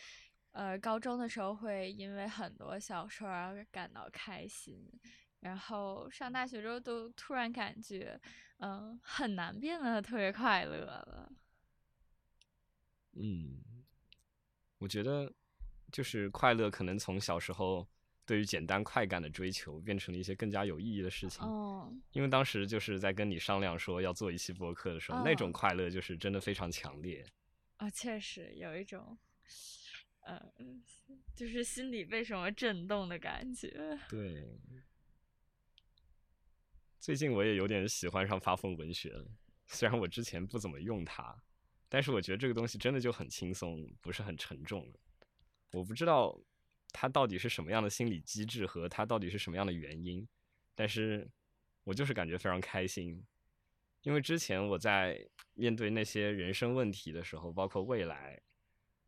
[0.52, 4.88] 呃高中的时候会因为很多小事而感到开心，
[5.44, 8.20] 然后上大学之后都突然感觉。
[8.58, 11.30] 嗯，很难变得特别快乐了。
[13.12, 13.60] 嗯，
[14.78, 15.30] 我觉得
[15.92, 17.86] 就是快乐，可能从小时候
[18.24, 21.44] 对于简单快感的追求，变成了一些更加有意义的事情。
[21.44, 21.92] 哦。
[22.12, 27.26] 因为当时就是在跟你商量说要做一期播客的时候，那种快乐就是真的非常强烈。
[27.76, 29.18] 啊，确实有一种，
[30.20, 30.40] 呃，
[31.34, 33.98] 就是心里被什么震动的感觉。
[34.08, 34.58] 对。
[37.04, 39.30] 最近我也有点喜欢上发疯文学了，
[39.66, 41.36] 虽然我之前不怎么用它，
[41.86, 44.90] 但是我觉得这个东西真的就很轻松，不是很沉重。
[45.72, 46.40] 我不知道
[46.92, 50.26] 它到底是什么样的心理机制和它到底是什么样的原因，
[50.74, 51.30] 但是
[51.82, 53.22] 我就是感觉非常开心，
[54.00, 58.40] 因为之前我在面对那些人生问题的时候，包括未来，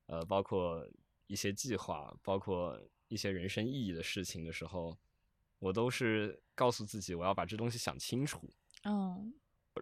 [0.04, 0.86] 呃，包括
[1.28, 2.78] 一些计划，包括
[3.08, 4.98] 一些人生意义的事情的时候。
[5.58, 8.48] 我都是告诉自己，我要把这东西想清楚。
[8.84, 9.32] 嗯，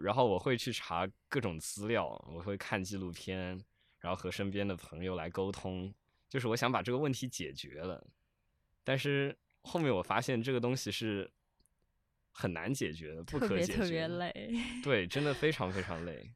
[0.01, 3.61] 然后我会去查各种资料，我会看纪录片，
[3.99, 5.93] 然后和身边的朋友来沟通，
[6.29, 8.07] 就是我想把这个问题解决了。
[8.83, 11.29] 但是后面我发现这个东西是
[12.31, 14.53] 很难解决的，不可解决，特别累。
[14.81, 16.31] 对，真的非常非常累。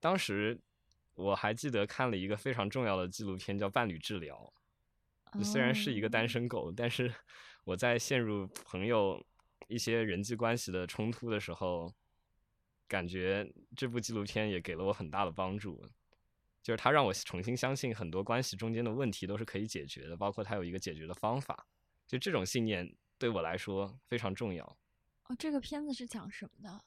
[0.00, 0.58] 当时
[1.14, 4.52] 我还记得看了一个非常重要的纪录片，叫《伴侣治疗》。
[5.44, 7.12] 虽然是一个单身狗，但是。
[7.68, 9.22] 我在陷入朋友
[9.66, 11.92] 一些人际关系的冲突的时候，
[12.86, 15.86] 感觉这部纪录片也给了我很大的帮助，
[16.62, 21.66] 就是它让我重新相信很多关系中间的问题都是可以解决的，包括它有一个解决的方法。
[22.06, 24.64] 就这种信念对我来说非常重要。
[25.24, 26.82] 哦，这个片子是讲什么的？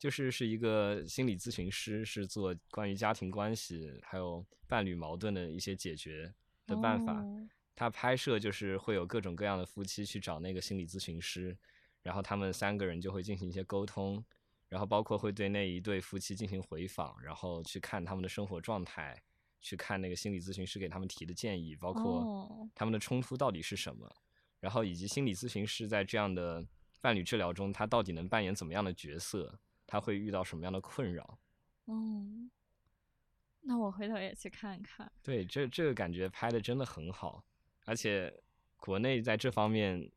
[0.00, 6.34] 就是是一个心理咨询师，是做关于家庭关系还有伴侣矛盾的一些解决
[6.66, 7.24] 的办法。
[7.76, 11.56] 他拍摄就是会有各种各样的夫妻去找那个心理咨询师，
[12.02, 14.24] 然后他们三个人就会进行一些沟通，
[14.68, 19.20] 然后包括会对那一对夫妻进行回访，然后去看他们的生活状态，
[19.60, 24.08] 去看那个心理咨询师给他们提的建议，包括他们的冲突到底是什么，
[24.60, 26.64] 然后以及心理咨询师在这样的
[27.00, 31.38] 伴侣治疗中，他到底能扮演怎么样的角色，他会遇到什么样的困扰？
[31.86, 32.50] 嗯，
[33.62, 35.10] 那我回头也去看看。
[35.22, 37.44] 对，这这个感觉拍的真的很好。
[37.84, 38.32] 而且，
[38.76, 40.10] 国内在这方面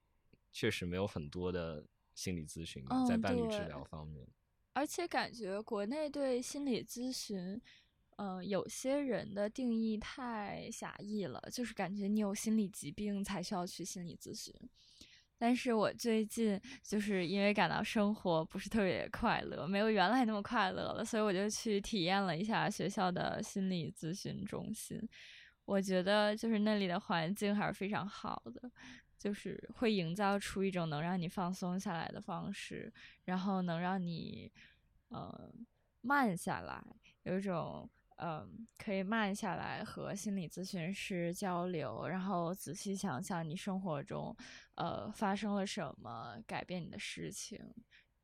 [0.52, 4.28] 确实没有很多的心理咨询，在伴侣治疗方面。
[4.74, 7.60] 而且感觉国内对心理咨询，
[8.18, 14.54] 呃，有些人的定义太狭义了，就是感觉你有心理疾病才需要去心理咨询。
[15.40, 25.00] 但是我最近就是因为感到生活不是特别快乐，没有原来那么快乐了，所以我就去体验了一下学校的心理咨询中心。
[25.68, 28.72] 我觉得就是那里的环境还是非常好的，
[29.18, 32.92] 就是会营造出一种能让你放松下来的方式，
[33.26, 34.50] 然后能让你
[35.10, 35.54] 呃
[36.00, 36.82] 慢下来，
[37.24, 44.34] 有一种嗯，可以慢下来和心理咨询师交流，然后仔细想想你生活中，
[44.76, 47.60] 呃，发生了什么改变你的事情，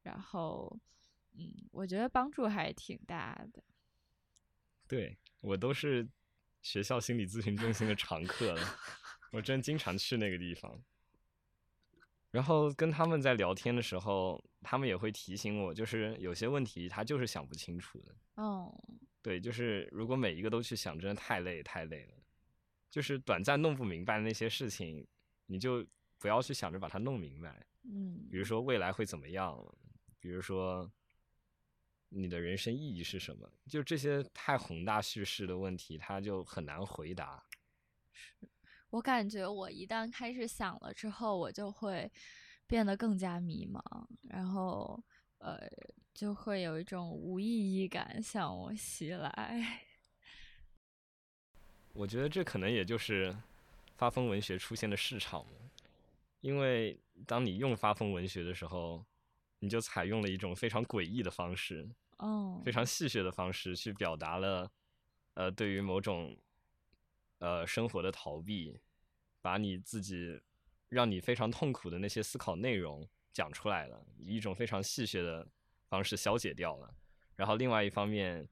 [0.04, 0.80] 然后，
[1.34, 3.62] 嗯，我觉得帮助还挺大的。
[4.88, 6.08] 对我都是
[6.64, 8.62] 学校心理咨询中心的常客了，
[9.32, 10.82] 我真经常去那个地方。
[12.32, 18.16] 然后跟他们在聊天的时候，他们也会提醒我，就是有些问题他就是想不清楚的。
[18.42, 18.74] 哦。
[19.22, 22.14] 对，就是如果每一个都去想，真的太累太累了。
[22.90, 25.06] 就是短暂弄不明白的那些事情，
[25.46, 25.86] 你就
[26.18, 27.66] 不要去想着把它弄明白。
[27.84, 28.28] 嗯。
[28.32, 29.64] 比如说未来会怎么样？
[30.20, 30.90] 比如说
[32.14, 33.50] 你的人生意义是什么？
[33.68, 37.44] 就这些太宏大叙事的问题，他就很难回答。
[38.12, 38.48] 是
[38.90, 42.12] 我感觉，我一旦开始想了之后，我就会
[42.68, 43.82] 变得更加迷茫，
[44.30, 45.04] 然后
[45.40, 45.60] 呃。
[46.14, 49.82] 就会有一种无意义感向我袭来。
[51.92, 53.36] 我觉得这可能也就是
[53.96, 55.44] 发疯文学出现的市场
[56.42, 56.96] 因为
[57.26, 59.04] 当你用发疯文学的时候，
[59.58, 61.90] 你就采用了一种非常诡异的方式，
[62.26, 64.72] 哦，非常戏谑的方式去表达了，
[65.34, 66.38] 呃，对于某种
[67.40, 68.80] 呃生活的逃避，
[69.42, 70.42] 把你自己
[70.90, 75.48] 让你非常痛苦的那些思考内容讲出来了，以一种非常戏谑的。
[75.90, 76.96] 方式消解掉了，
[77.36, 78.50] 然后另外一方面，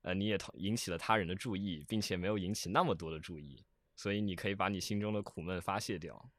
[0.00, 3.62] 呃，你也引起了他人的注意，并且没有引起那么多的注意，
[3.94, 6.30] 所以你可以把你心中的苦闷发泄掉。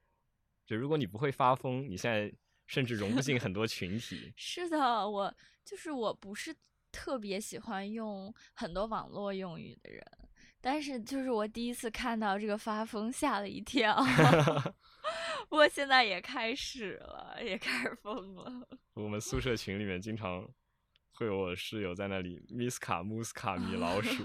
[0.66, 2.34] 就如果你不会发疯，你现在
[2.68, 4.34] 甚至融不进很多群体。
[4.36, 4.78] 是的，
[5.10, 6.56] 我就是我不是
[6.92, 10.06] 特别喜欢用很多网络用语的人，
[10.62, 13.96] 但是就是我第一次看到这个发疯，吓了一跳。
[15.48, 18.68] 不过现在也开始了，也开始疯了。
[18.96, 20.48] 我们宿舍群里面经常
[21.14, 24.24] 会有我室友在那里 miss 卡、穆斯卡、米老鼠。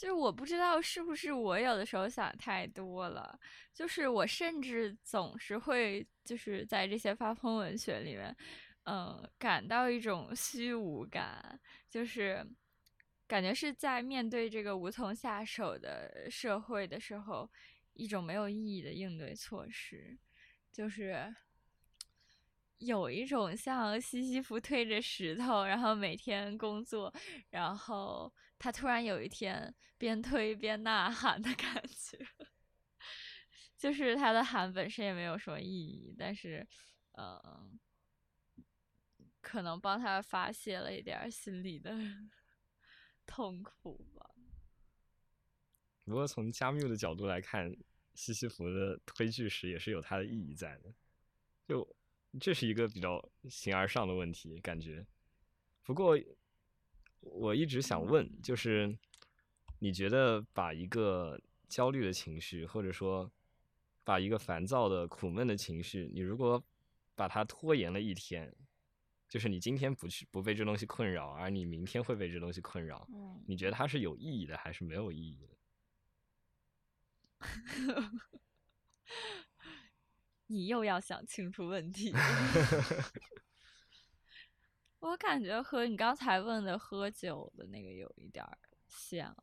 [0.00, 3.38] 就是我不知道是不是我有的时候想太多了，
[3.74, 8.34] 就是我甚至总是会就是在这些发疯文学里面，
[8.84, 11.60] 嗯，感到一种虚无感，
[11.90, 12.42] 就是
[13.26, 17.50] 感觉是在面对这个无从下手的社会的时候。
[17.92, 20.16] 一种没有意义的应对措施，
[20.72, 21.34] 就是
[22.78, 27.12] 有一种像西西弗推着石头，然后每天工作，
[27.50, 32.18] 然后他突然有一天边推边呐喊的感觉。
[33.76, 36.68] 就是他的喊本身也没有什么意义，但是，
[37.12, 37.72] 呃，
[39.40, 41.90] 可能帮他发泄了一点心里的
[43.24, 44.34] 痛苦吧。
[46.04, 47.74] 不过从加缪的角度来看，
[48.14, 50.92] 西西弗的推巨石也是有它的意义在的。
[51.66, 51.96] 就
[52.38, 53.18] 这是一个比较
[53.48, 55.06] 形而上的问题，感觉。
[55.84, 56.18] 不过
[57.20, 58.98] 我一直想问，就是
[59.78, 63.30] 你觉得把一个焦虑的情绪，或者说
[64.04, 66.62] 把一个烦躁的、苦闷的情绪，你如果
[67.14, 68.54] 把它拖延了一天，
[69.28, 73.06] 就是你今天不去不被这东西困扰，而你明天会被这东西困扰，
[73.46, 75.56] 你觉得它是有意义的还是没有意义的？
[80.46, 82.12] 你又要想清楚问题。
[85.00, 88.46] 我感觉和你刚才问的喝酒的那个有一点
[88.86, 89.34] 像，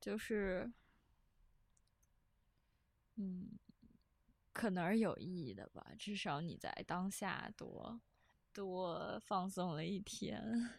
[0.00, 0.72] 就是，
[3.16, 3.58] 嗯，
[4.52, 5.84] 可能是有意义的吧。
[5.98, 8.00] 至少你在当下多
[8.52, 10.70] 多放松了一天。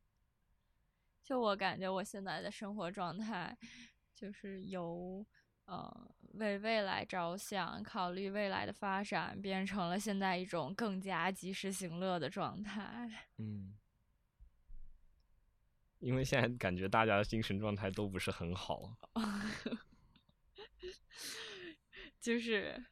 [1.22, 3.56] 就我感觉，我现在的生活状态
[4.14, 5.24] 就是由。
[5.70, 5.88] 呃，
[6.32, 13.08] 为未来着想，考虑未来的发展，变成了现在一种更加及时行乐的状态。
[13.38, 13.78] 嗯，
[16.00, 18.96] 因为现在感觉大家的精神状态都不是很好，
[22.18, 22.84] 就是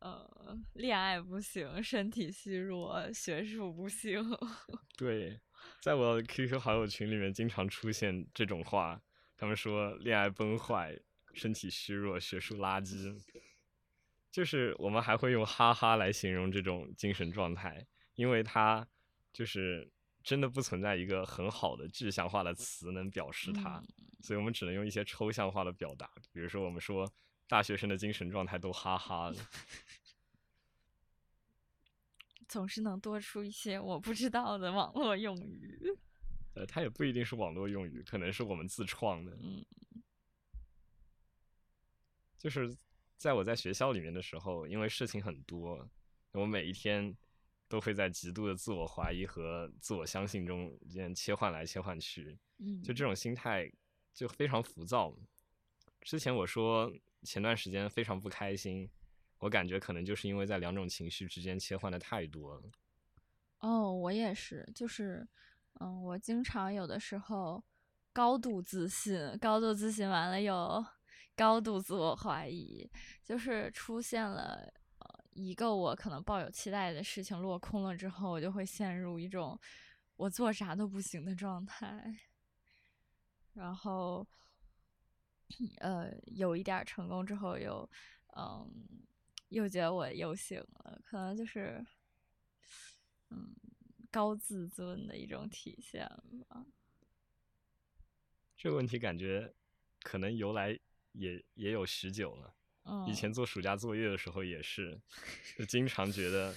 [0.00, 4.24] 呃，恋爱不行，身体虚弱，学术不行。
[4.96, 5.38] 对，
[5.82, 9.02] 在我 QQ 好友群里面经常出现这种话，
[9.36, 10.98] 他们说恋爱崩坏。
[11.34, 13.20] 身体虚弱，学术垃圾，
[14.30, 18.86] 就是我们还会用哈哈来形容这种精神状态，因为它
[19.32, 19.90] 就是
[20.22, 23.82] 真的不存在一个很好的具象化的词能表示它，
[24.22, 27.10] 所以我们只能用一些抽象化的表达，比如说我们说
[27.46, 29.36] 大学生的精神状态都哈哈的，
[32.48, 35.78] 总是能多出一些我不知道的网络用语。
[36.54, 39.36] 呃，它也不一定是网络用语，可能是我们自创的。
[39.42, 39.64] 嗯。
[42.44, 42.76] 就是
[43.16, 45.88] 在我在学校里面的时候，因为事情很多，
[46.32, 47.16] 我每一天
[47.68, 52.38] 都会在极度的自我怀疑和自我相信中间切换来切换去。
[52.58, 53.72] 嗯，就这种心态
[54.12, 55.16] 就非常浮躁。
[56.02, 56.92] 之前我说
[57.22, 58.90] 前段时间非常不开心，
[59.38, 62.62] 我感觉可能就是因为在两种情绪之间切换的太多了。
[63.60, 65.26] 哦，我也是，就是，
[65.80, 67.64] 嗯，我经常有的时候
[68.12, 70.84] 高度自信，高度自信完了又
[71.36, 72.88] 高度自我怀疑，
[73.22, 79.58] 就是出现了呃一个我可能抱有期待的事情落空了之后，我就会陷入一种
[80.16, 82.16] 我做啥都不行的状态，
[83.54, 84.26] 然后
[85.78, 87.88] 呃有一点成功之后又
[88.36, 88.68] 嗯
[89.48, 91.84] 又觉得我又醒了，可能就是。
[93.30, 93.52] 嗯，
[94.12, 96.06] 高自尊的一种体现
[96.46, 96.64] 吧。
[98.56, 99.52] 这个问题感觉
[100.02, 100.78] 可能由来
[101.14, 102.54] 也也有许久了。
[102.84, 105.00] 嗯，以前做暑假作业的时候也是，
[105.56, 106.54] 就经常觉得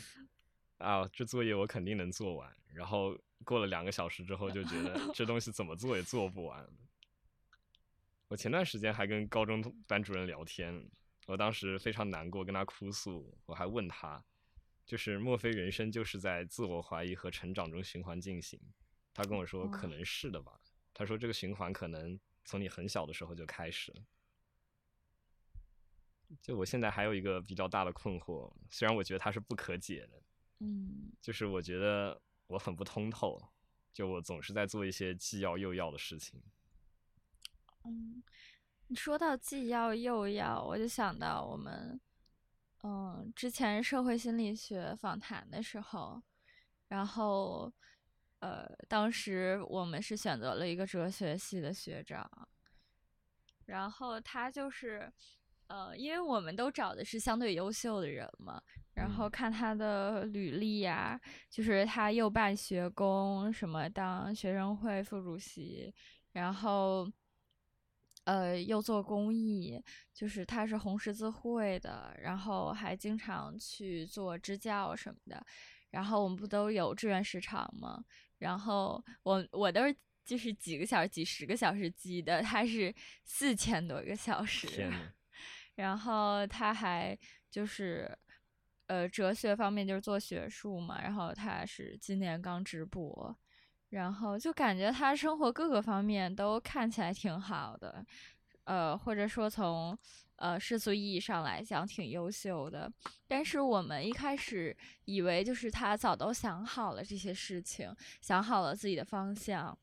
[0.77, 6.67] 啊，这作业我肯定能做完，然后过了两个小时之后就觉得这东西怎么做也做不完。
[8.27, 10.85] 我前段时间还跟高中班主任聊天，
[11.27, 14.21] 我当时非常难过，跟他哭诉，我还问他。
[14.85, 18.59] 就是莫非人生就是在自我怀疑和成长中循环进行？
[19.13, 20.59] 他跟我说可能是的吧。
[20.93, 24.01] 他说这个循环可能从你很小的时候就开始了。
[26.41, 30.21] 就我现在还有一个比较大的困惑，虽然我觉得它是不可解的，
[30.59, 33.41] 嗯，就是我觉得我很不通透，
[33.93, 36.41] 就我总是在做一些既要又要的事情。
[37.86, 38.23] 嗯，
[38.88, 41.99] 你说到既要又要，我就想到我们。
[42.84, 46.21] 嗯，之前社会心理学访谈的时候，
[46.88, 47.73] 然后，
[48.39, 52.30] 呃，当时我们是选择了一个哲学系的学长，
[53.65, 55.11] 然后他就是，
[55.68, 58.61] 呃，因为我们都找的是相对优秀的人嘛，
[58.93, 65.93] 然后看他的履历呀、啊，就是他又办学工，什么当学生会副主席，
[66.34, 67.07] 然后。
[68.24, 69.82] 呃，又做公益，
[70.13, 75.41] 就是他是红十字会的，然后还经常去做支教什么的。
[75.91, 78.03] 然后我们不都有志愿时长吗？
[78.39, 79.95] 然后我我都是
[80.26, 82.93] 就是几个小时、几十个小时记的，他是
[83.24, 84.91] 四千多个小时。
[85.78, 87.17] 然后他还
[87.49, 88.15] 就是
[88.86, 93.36] 呃哲学方面就是做学术嘛，然后他是今年刚直博。
[93.91, 98.05] 然后就感觉他生活各个方面都看起来挺好的，
[98.65, 99.97] 呃，或者说从
[100.36, 102.91] 呃世俗意义上来讲挺优秀的。
[103.30, 104.75] 但是我们一开始
[105.05, 109.78] 以为就是他早都想好了这些事情，想好了自己的方向。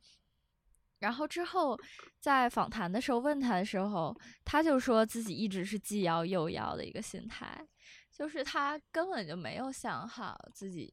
[1.05, 1.78] 然后之后
[2.18, 7.64] 在访谈的时候问他的时候，他就说自己一直是既要又要的一个心态，
[8.11, 10.90] 就是他根本就没有想好自己，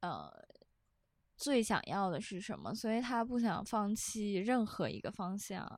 [0.00, 0.30] 呃。
[1.36, 2.72] 最想要的是什么？
[2.72, 5.68] 所以他不想放弃任何一个方向，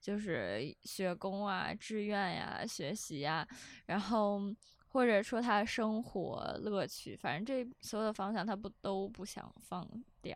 [0.00, 3.46] 就是学工啊、志愿呀、学习呀，
[3.86, 4.40] 然后
[4.86, 9.84] 或者说他生活乐趣，反正这所有的方向他不都不想放
[10.22, 10.32] 掉。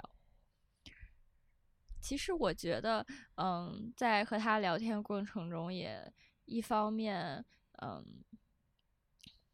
[2.04, 3.04] 其实我觉得，
[3.36, 6.12] 嗯，在和他聊天过程中，也
[6.44, 7.42] 一方面，
[7.80, 8.22] 嗯，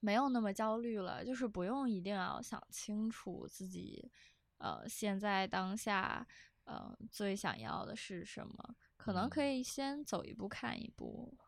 [0.00, 4.10] 没有那么焦虑了，就是不用一定要想清楚自己。
[4.58, 6.26] 呃，现在当下，
[6.64, 8.74] 呃，最想要的是什么？
[8.96, 11.38] 可能可以先走一步看一步，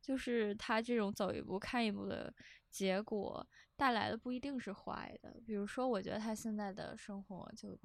[0.00, 2.32] 就是他这种走一步看一步的
[2.70, 3.44] 结果
[3.74, 5.42] 带来的不一定是坏的。
[5.44, 7.76] 比如说，我觉得他现在的生活就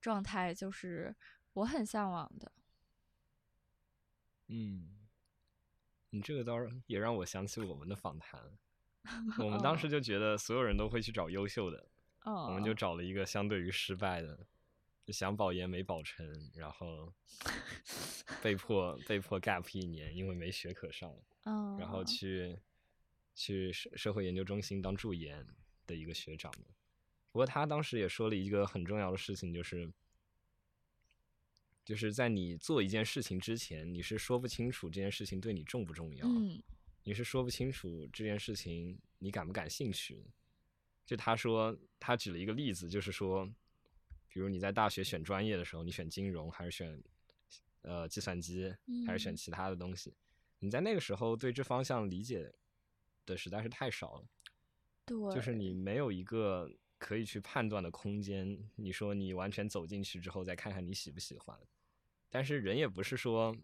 [0.00, 1.14] 状态就是
[1.58, 2.52] 我很向往的。
[4.46, 5.08] 嗯，
[6.10, 8.40] 你这个倒是也让我想起我们的访谈，
[9.38, 11.88] 我们当时就觉得所有人都会去找优秀的。
[12.24, 12.48] Oh.
[12.48, 14.46] 我们就找了一个相对于失败的，
[15.04, 17.12] 就想保研没保成，然后
[18.42, 21.10] 被迫被迫 gap 一年，因为没学可上
[21.44, 21.80] ，oh.
[21.80, 22.58] 然后去
[23.34, 25.46] 去社社会研究中心当助研
[25.86, 26.52] 的一个学长。
[27.32, 29.90] 不过他当时也说了一个很重要的事情，就是
[31.88, 36.62] 就是在你做一件事情之前，你是说不清楚这件事情对你重不重要，嗯，
[37.02, 40.22] 你是说不清楚这件事情你感不感兴趣。
[41.06, 43.50] 就他说，他举了一个例子，就是说，
[44.28, 47.02] 比如你在大学选专业的时候，你选金融还是选，
[47.80, 48.70] 呃，计算机，
[49.06, 50.14] 还是选其他的东西，嗯、
[50.58, 52.52] 你在那个时候对这方向理解
[53.24, 54.28] 的实在是太少了，
[55.06, 58.62] 对，就是你没有一个可以去判断的空间。
[58.76, 61.58] 你说你完全走进去之后，再看看你喜不喜歡，
[62.30, 63.56] 但是人也不是说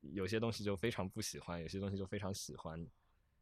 [0.00, 2.86] 有些东西就非常不喜欢，有些东西就非常喜欢。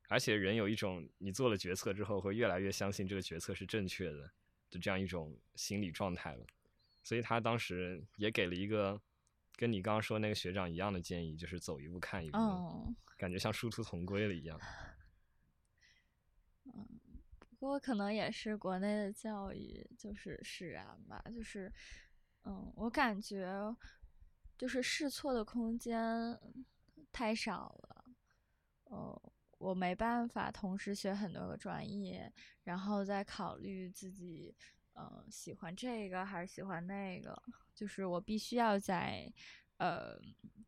[0.08, 4.30] 而且人有一种你做了决策之后会越来越相信这个决策是正确的
[4.70, 6.46] 的这样一种心理状态了。
[7.02, 9.00] 所以他当时也给了一个
[9.56, 14.60] 跟你刚刚说那个学长一样的建议，就是走一步看一步，哦，感觉像殊途同归了一样。
[16.64, 16.86] 嗯，
[17.38, 21.72] 不过可能也是国内的教育就是使然吧，就是，
[22.44, 23.74] 嗯，我感觉
[24.56, 26.38] 就是试错的空间
[27.12, 28.04] 太少了，
[28.84, 32.32] 呃，我没办法同时学很多个专业，
[32.64, 34.54] 然后再考虑自己，
[34.92, 37.40] 呃，喜欢这个还是喜欢那个，
[37.74, 39.30] 就是我必须要在，
[39.78, 40.18] 呃，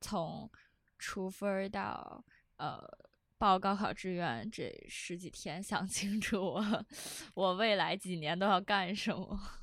[0.00, 0.50] 从
[0.98, 2.24] 出分到
[2.56, 2.82] 呃
[3.38, 6.84] 报高考志愿这十几天想清楚我
[7.34, 9.38] 我未来几年都要干什么。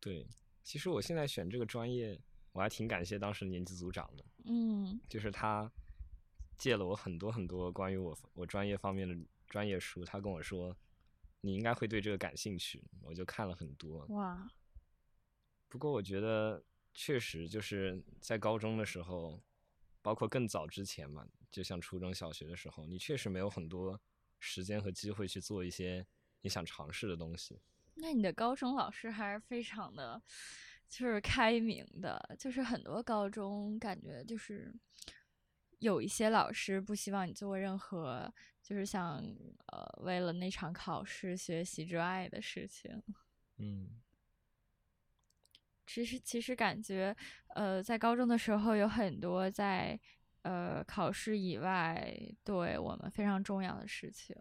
[0.00, 0.26] 对，
[0.68, 2.20] 其实我现在选这个专业，
[2.52, 5.72] 我还挺感谢当时年级组长的，嗯就是他
[6.58, 9.16] 借了我很多很多关于我我专业方面的
[9.46, 10.76] 专业书，他跟我说
[11.40, 14.04] 你应该会对这个感兴趣，我就看了很多。
[14.10, 14.46] 哇，
[15.70, 16.62] 不过我觉得
[16.92, 19.42] 确实就是在高中的时候，
[20.02, 23.98] 包括更早之前嘛，就像初中小学的时候，你确实没有很多
[24.38, 26.06] 时间和机会去做一些
[26.42, 27.58] 你想尝试的东西。
[28.00, 30.22] 那你的高中老师还是非常的，
[30.88, 34.72] 就是开明的，就是很多高中感觉就是
[35.80, 38.32] 有一些老师不希望你做任何
[38.62, 39.16] 就是像
[39.66, 43.02] 呃为了那场考试学习之外的事情。
[43.56, 44.00] 嗯，
[45.84, 47.16] 其实其实感觉，
[47.56, 49.98] 呃，在高中的时候有很多在
[50.42, 54.36] 呃考试以外对我们非常重要的事情。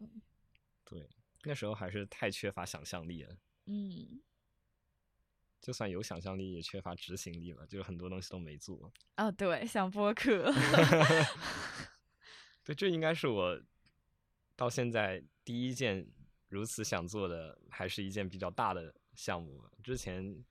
[0.85, 1.09] 对，
[1.43, 3.35] 那时候还是太缺乏想象力了。
[3.67, 4.21] 嗯，
[5.61, 8.91] 就算有想象力，也缺乏执行力了，就是很多东西都没做。
[9.17, 10.51] 哦，对，想播客。
[12.63, 13.61] 对，这应该是我
[14.55, 16.07] 到现在第一件
[16.49, 19.63] 如此想做的，还是一件比较大的项目。
[19.83, 20.43] 之前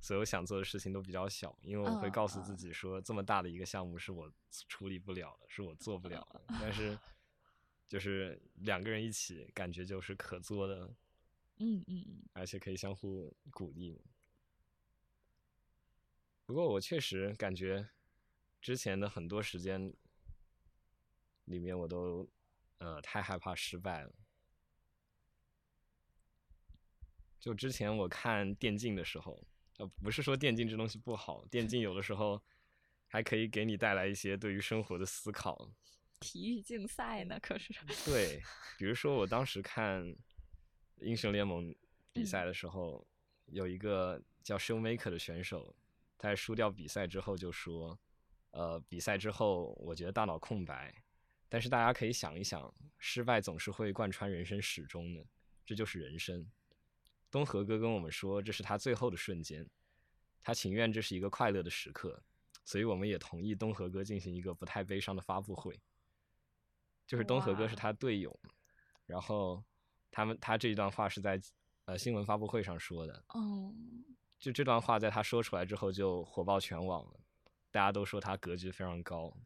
[0.00, 4.30] 所有想做的事情都比较小，因为我会嗯告诉自嗯己说，这么大的一个项目是我
[4.68, 6.42] 处理不了的，是我做不了的。
[6.60, 6.96] 但是
[7.88, 10.88] 就是两个人一起，感觉就是可做的，
[11.58, 14.00] 嗯嗯嗯，而且可以相互鼓励。
[16.46, 17.88] 不过我确实感觉
[18.60, 19.92] 之前的很多时间
[21.44, 22.28] 里面，我都
[22.78, 24.12] 呃太害怕失败了。
[27.38, 29.46] 就之前我看电竞的时候，
[29.78, 32.42] 呃，不是说电竞这东西不好，电竞有的时候
[33.06, 35.70] 还可以给你带来一些对于生活的思考。
[36.20, 37.72] 体育竞赛呢，可是。
[38.04, 38.42] 对，
[38.76, 40.16] 比如说我当时看
[41.00, 41.74] 英雄联盟
[42.12, 43.06] 比赛的时候，
[43.46, 45.74] 有一个叫 Showmaker 的选手，
[46.16, 47.98] 他在输掉比赛之后就说
[48.50, 50.94] ：“呃，比赛之后我觉得大脑空白，
[51.48, 55.24] 但是大家可以想一想，失败总是会贯穿人生始终的，
[55.64, 56.46] 这就是人生。”
[57.30, 59.68] 东河哥跟我们说，这是他最后的瞬间，
[60.42, 62.22] 他情愿这是一个快乐的时刻，
[62.64, 65.78] 所以我们也同意东河哥进行一个不太悲伤的发布会。
[67.06, 68.38] 就是东河哥是他队友，
[69.04, 69.62] 然后
[70.10, 71.40] 他们他这一段话是在
[71.84, 73.74] 呃新闻发布会上说的，哦，
[74.38, 77.20] 就这段话在他说出来之后就火爆全网了，
[77.70, 79.36] 大家都说他格局非常高。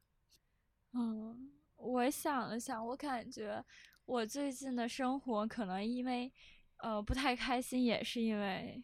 [0.92, 3.64] 嗯，我想了想，我感觉
[4.04, 6.32] 我最近的生活可能因为
[6.76, 8.82] 呃不太开心，也是因为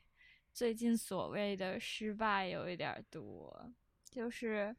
[0.52, 3.70] 最近所谓的失败有一点儿多，
[4.10, 4.74] 就是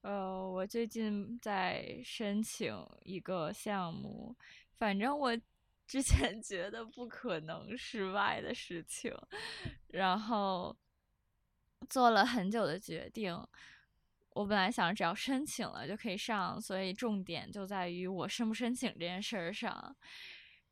[0.00, 2.74] 呃我最近在申请
[3.04, 4.34] 一个项目，
[4.78, 5.36] 反正我
[5.86, 9.14] 之前觉得不可能失败的事情，
[9.88, 10.76] 然后
[11.88, 13.38] 做了很久的决定。
[14.34, 19.94] 我本来想只要申请了就可以上，所以重点就在于我申不申请这件事儿上。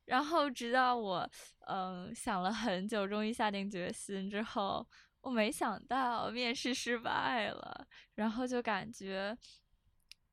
[0.07, 1.31] 然后直到我
[1.67, 4.89] 嗯想了很久，终于下定决心之后，
[5.21, 9.37] 我没想到面试失败了，然后就感觉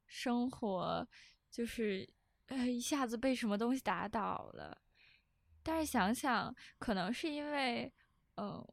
[0.06, 1.06] 生活
[1.52, 2.10] 就是
[2.48, 4.78] 呃一下子被什么东西打倒了。
[5.64, 7.92] 但是想想，可能是因为
[8.36, 8.66] 呃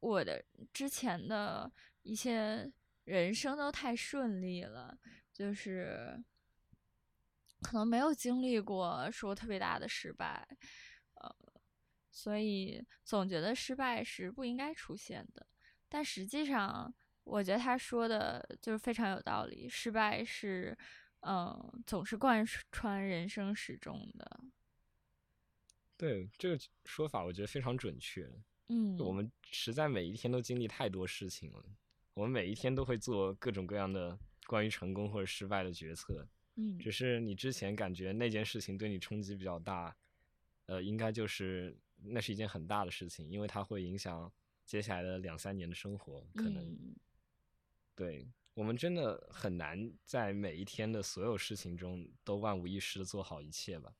[0.00, 1.70] 我的之前的
[2.02, 2.72] 一些。
[3.04, 4.96] 人生都太顺利了，
[5.32, 6.16] 就是
[7.60, 10.46] 可能没有经历过说特别大的失败，
[11.14, 11.36] 呃，
[12.12, 15.44] 所以总觉得失败是不应该出现的。
[15.88, 20.78] 但实际上，我觉得他说的就是非常有道理，失败是、
[21.22, 24.40] 呃、总是贯穿人生始终的。
[25.96, 28.30] 对这个说法，我觉得非常准确。
[28.68, 31.64] 嗯，我们实在每一天都经历太多事情了。
[32.14, 39.96] 我们每一天都会做各种各样的关于成功或者失败的决策，嗯只是你之前感觉那件事情对你冲击比较大，
[40.66, 44.30] 呃，应该就是那是一件很大的事情，因为它会影响
[44.64, 46.64] 接下来的两三年的生活，可能。
[46.66, 46.94] 嗯
[47.94, 53.94] 对我们真的很难在每一天的所有事情中都万无一失的做好一切吧。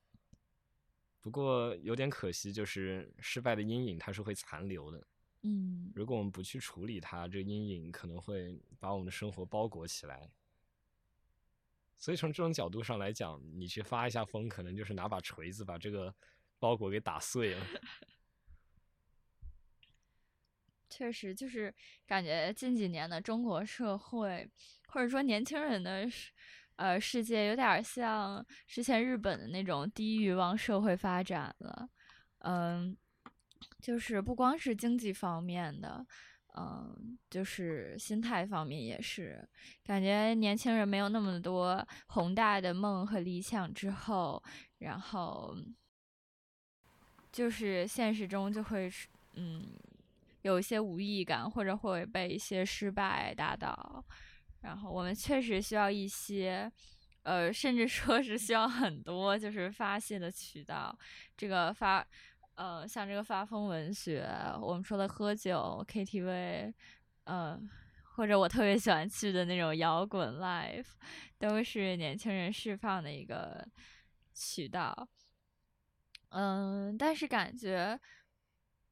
[1.21, 5.07] 不过有点可惜，就是失败的阴影它是会残留的。
[5.45, 10.31] 嗯如果我们不去处理它，这个阴影可能会把我们的生活包裹起来。
[11.97, 16.13] 所以从这种角度上来讲，你去发一下疯，可能就是拿把锤子把这个
[16.59, 17.67] 包裹给打碎了。
[20.93, 21.75] 确实，就是
[22.07, 24.47] 感觉近几年的中国社会，
[24.89, 26.31] 或者说年轻人的世
[26.77, 31.89] 呃世界，有点像之前日本的那种低欲望社会发展了。
[32.41, 32.95] 嗯，
[33.81, 36.07] 就是不光是经济方面的，
[36.59, 39.49] 嗯，就是心态方面也是，
[39.83, 44.43] 感觉年轻人没有那么多宏大的梦和理想之后，
[44.79, 45.57] 然后
[47.33, 48.93] 就是现实中就会
[49.37, 49.73] 嗯。
[50.43, 54.05] 有一些无意义感，或者会被一些失败打倒，
[54.61, 56.71] 然后我们确实需要一些，
[57.23, 60.97] 呃，甚至说是需要很多，就是发泄的渠道。
[61.37, 62.05] 这个发，
[62.57, 64.29] 呃，像这个发疯文学，
[64.61, 66.75] 我们说的喝酒、KTV，
[67.25, 67.61] 呃，
[68.17, 70.87] 或者我特别喜欢去的那种摇滚 live，
[71.39, 73.67] 都是年轻人释放的一个
[74.35, 75.09] 渠道。
[76.31, 78.01] 嗯，但是感觉。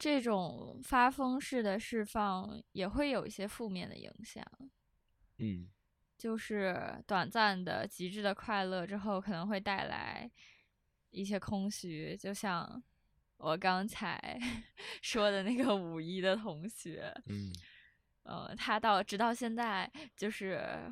[0.00, 4.42] 这种发疯式的释放也会有一些负面的影响，
[5.36, 5.68] 嗯，
[6.16, 10.30] 就是短暂的极致的快乐之后，可能会带来
[11.10, 12.82] 一些空虚，就像
[13.36, 14.40] 我刚才
[15.02, 17.52] 说的那个五一的同学，嗯，
[18.22, 20.90] 呃，他到直到现在就是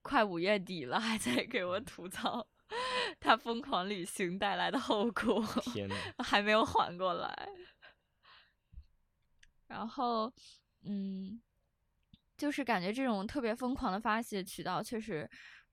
[0.00, 2.46] 快五月底了，还在给我吐槽
[3.18, 5.44] 他疯狂旅行带来的后果，
[6.18, 7.48] 还没有缓过来。
[9.68, 10.32] 然后，
[10.82, 11.40] 嗯，
[12.36, 15.28] 就是感觉这种特别疯狂的发泄渠道，确实，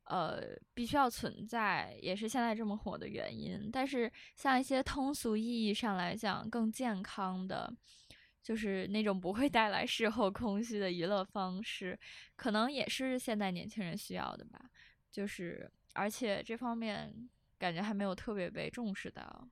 [0.05, 0.41] 呃，
[0.73, 3.69] 必须要存在，也是现在这么火的原因。
[3.71, 7.71] 但是，像一些通俗意义上来讲更健康的，
[8.41, 11.99] 就是那种不会带来事后空虚的娱乐方式，
[12.35, 14.59] 可能也是现代年轻人需要的吧。
[15.11, 17.13] 就是，而且这方面
[17.59, 19.47] 感觉还没有特别被重视到。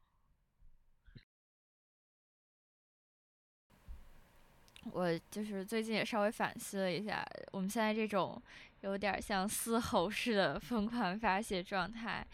[4.92, 8.42] 我就是最近也稍微反思了一下，我们现在这种
[8.82, 12.26] 有点像嘶吼式的疯狂发泄状态，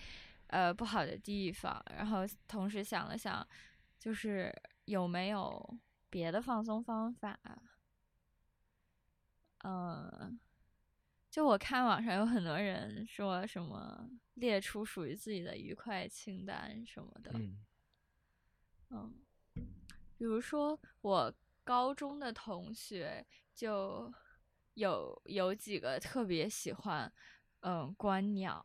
[0.48, 1.84] 呃，不好的地方。
[1.98, 3.46] 然后同时想了想，
[4.00, 4.54] 就是
[4.86, 5.78] 有没有
[6.10, 7.40] 别的放松方法？
[9.64, 10.40] 嗯，
[11.32, 17.58] 就我看网上有很多人说什么列出属于自己的愉快清单什么的，嗯，
[18.92, 19.14] 嗯，
[20.18, 21.34] 比如说我。
[21.66, 24.14] 高中的同学就
[24.76, 27.12] 有有几个特别喜欢，
[27.62, 28.64] 嗯，观鸟，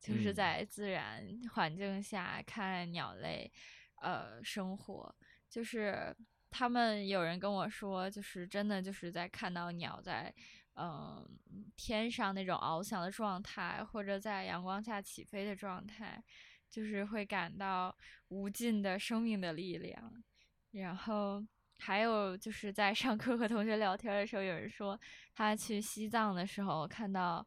[0.00, 3.52] 就是在自然环境下看鸟类，
[4.00, 5.14] 呃，生活。
[5.50, 6.16] 就是
[6.48, 10.32] 他们有人跟我说，就是真的就是在看到鸟在，
[10.74, 11.26] 嗯，
[11.74, 16.22] 天上那种翱翔的状态，或者在阳光下起飞的状态，
[16.70, 17.96] 就是会感到
[18.28, 20.22] 无尽的生命的力量，
[20.70, 21.44] 然后。
[21.78, 24.98] 还有就是在上课和同学聊天的时候，有人说
[25.34, 27.46] 他去西藏的时候看到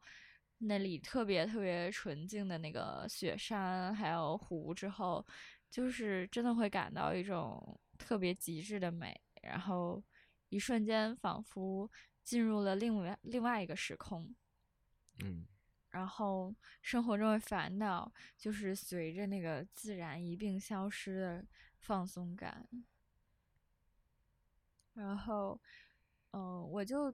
[0.58, 5.24] 那里特别特别纯净的那个雪山还有湖之后，
[5.70, 10.02] 就是真的会感到一种特别极致的美，然后
[10.48, 11.90] 一瞬间仿佛
[12.22, 14.34] 进入了另外另外一个时空。
[15.22, 15.46] 嗯，
[15.90, 21.44] 然后生活中的烦恼就是随着那个自然一并消失的
[21.78, 22.68] 放松感。
[25.00, 25.60] 然后，
[26.32, 27.12] 嗯，我就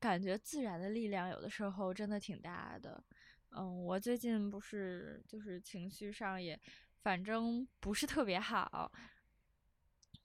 [0.00, 3.02] 感觉自然的力量有的时候真的挺大的。
[3.50, 6.58] 嗯，我最近不是就是情绪上也，
[7.02, 8.90] 反正不是特别好。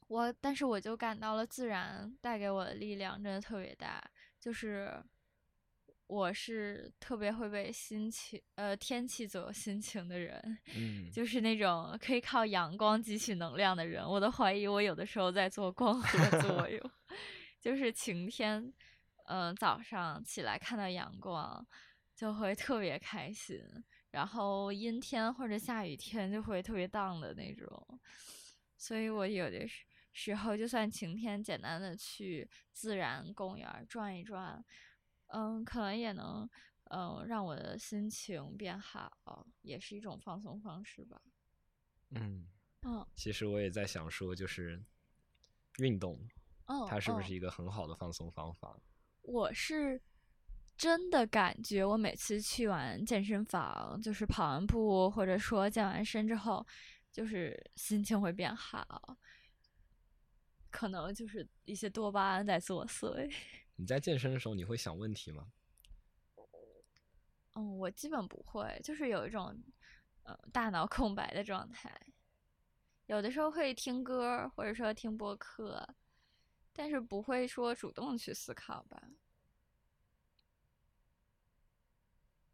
[0.07, 4.03] 我但是我就感到了自然带给我的力量真的特别大，
[4.39, 5.03] 就是。
[6.13, 10.39] 我是特别会被心情呃天气左右心情的人，
[10.77, 14.07] 嗯，就是那种可以靠阳光汲取能量的人。
[14.07, 16.91] 我都怀疑我有的时候在做光合作 用，
[17.59, 18.71] 就是晴天，
[19.25, 21.65] 嗯，早上起来看到阳光
[22.15, 23.59] 就会特别开心，
[24.11, 27.99] 然后阴天或者下雨天就会特别荡的那种。
[28.77, 34.63] 所以我有的时时候就算晴天，简单的去自然公园转一转。
[35.35, 36.47] 嗯，可能也能，
[36.91, 41.19] 嗯，让我的心情变好，也是一种放松方式吧。
[42.11, 42.47] 嗯，
[42.83, 44.79] 嗯其实我也在想说，就是
[45.79, 46.19] 运动，
[46.65, 48.79] 嗯，它是不嗯是一个很好的放松方法？
[49.23, 49.99] 我是
[50.77, 56.63] 真的感觉，我每次去完健身房，就是跑完步，或者说健完身之后，
[57.11, 59.17] 就是心情会变好。
[60.69, 63.31] 可能就是一些多巴胺在作祟。
[63.83, 65.51] 你在健身的时候，你会想问题吗？
[67.55, 69.53] 嗯，我基本不会，就是有一种
[70.23, 71.93] 呃大脑 空白的状态。
[73.07, 75.85] 有的时候会听歌，或者说听播客，
[76.71, 79.03] 但是不会说主动去思考吧。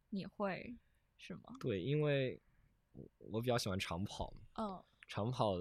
[0.09, 0.75] 你会
[1.19, 1.55] 是吗？
[1.59, 2.41] 对，因为
[2.93, 5.59] 我我比较喜欢长跑嘛，嗯长跑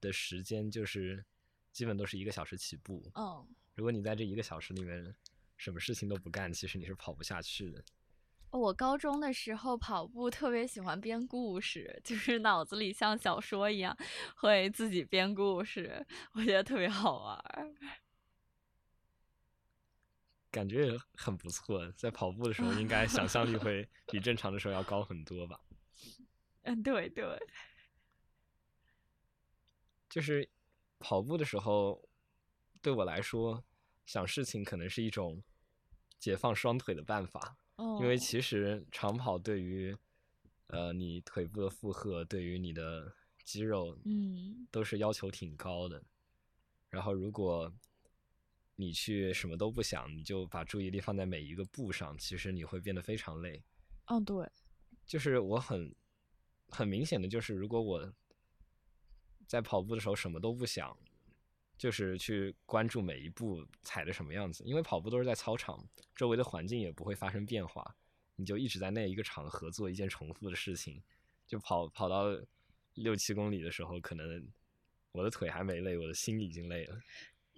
[0.00, 1.22] 的时间就是
[1.70, 3.12] 基本都是一个小时起步。
[3.14, 5.14] 嗯，如果你在这一个小时里面
[5.56, 7.82] 什么事情都不干，其实你是跑不下去的。
[8.50, 13.96] 我高中的时候跑步特别喜欢编故事，就是脑子里像小说一样，
[14.36, 17.74] 会自己编故事，我觉得特别好玩儿。
[20.50, 25.58] 感觉也很不错，在跑步的时候应该想象力会 比正常的时候要高很多吧。
[26.64, 27.24] 嗯，对对，
[30.10, 30.46] 就是
[30.98, 32.06] 跑步的时候，
[32.82, 33.64] 对我来说，
[34.04, 35.42] 想事情可能是一种
[36.18, 39.96] 解放双腿的办法，因为哦其实长跑对于
[40.66, 43.14] 呃你腿部的负荷，对于你的
[43.44, 46.02] 肌肉，嗯都是要求挺高的。
[46.88, 47.72] 然后如果
[48.76, 53.62] 你去什么都不想，你就把注意力放在每一个步上，其实你会变得非常累。
[54.06, 54.50] 嗯，对，
[55.06, 55.94] 就是我很
[56.68, 58.12] 很明显的就是，如果我
[59.46, 60.96] 在跑步的时候什么都不想，
[61.82, 67.96] 就是去关注每一步踩的什么样子，因为跑步都是在操场，周围的环境也不会发生变化，
[68.36, 71.02] 你就一直在那一个场合做一件重复的事情，
[71.44, 72.26] 就跑跑到
[72.94, 74.46] 六七公里的时候，可能
[75.10, 76.96] 我的腿还没累，我的心已经累了。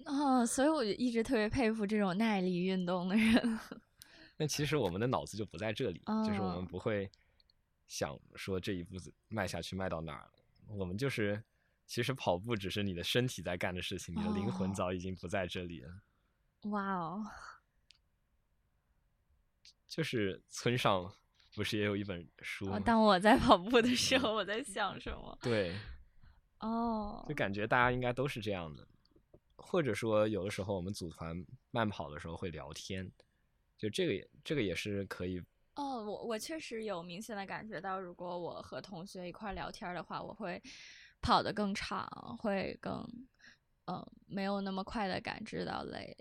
[0.07, 3.61] 哦，所以我就一直特别佩服这种耐力运动的人。
[4.39, 7.11] 那其实我们的脑子就不在这里，就是我哦们不会
[7.87, 10.33] 想说这一步子迈下去迈到哪儿了，
[10.69, 11.45] 我们就是
[11.87, 15.91] 其实跑步只是你的身体在干的事情，你的灵魂哦早已经不在这里了。
[16.71, 17.25] 哇哦，
[19.87, 21.13] 就是村上
[21.55, 22.79] 不是也有一本书？
[22.81, 25.39] 当我在跑步的时候，我在想什么？
[25.43, 25.77] 对，
[26.61, 28.89] 哦就，感觉大家应该都是这样的，
[29.57, 33.11] 或者说有的时候我们组团慢跑的时候会聊天，
[33.77, 35.39] 就这个也这个也是可以
[35.75, 40.63] 哦，我我确实有明显的感觉到，如果我和同学一块儿聊天儿的话，我会
[41.25, 42.07] 跑得更长，
[42.39, 43.03] 会更，
[43.87, 46.15] 嗯、没有那么快的感知到累。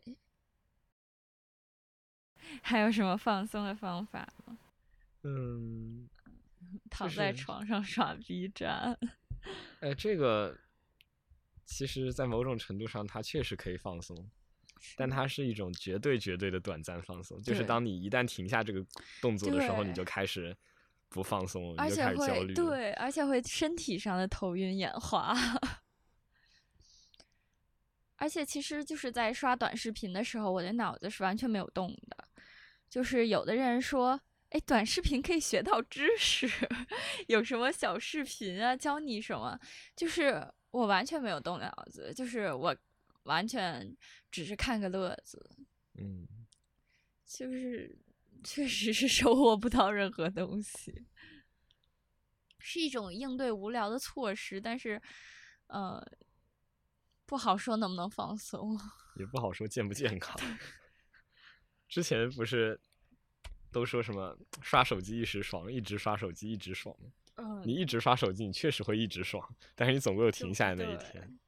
[2.63, 4.57] 还有什么放松的方法吗？
[5.23, 6.07] 嗯。
[6.89, 8.97] 躺在床上刷 B 站。
[9.81, 10.57] 呃，这个
[11.65, 14.31] 其实，在某种程度上，它确实可以放松，
[14.95, 17.41] 但它是一种绝对绝对的短暂放松。
[17.41, 18.83] 就是当你一旦停下这个
[19.21, 20.55] 动作的时候，你就开始
[21.14, 22.53] 不放松，而且你就开始焦会虑。
[22.55, 25.36] 对，而且会身体上的头晕眼花。
[28.16, 32.28] 而且其实就是在刷短视频的时候，我的脑子是完全没有动的。
[32.89, 36.49] 就是有的人说，哎，短视频可以学到知识，
[37.28, 39.59] 有什么小视频啊，教你什么？
[39.95, 42.76] 就是我完全没有动脑子，就是我
[43.24, 43.95] 完全
[44.32, 45.49] 只是看个乐子，
[45.97, 46.28] 嗯，
[47.26, 47.97] 就是
[48.43, 51.05] 确实是收获不到任何东西，
[52.59, 55.01] 是一种应对无聊的措施，但是，
[55.67, 56.05] 呃，
[57.25, 58.77] 不好说能不能放松。
[59.17, 60.35] 也不好说健不健康。
[61.87, 62.79] 之前不是
[63.71, 67.11] 都说什么刷手机一时爽，一直刷手机一直爽吗？
[67.35, 71.39] 嗯你一直刷手机，你确实会一直爽，但是你总会有停下来那一天。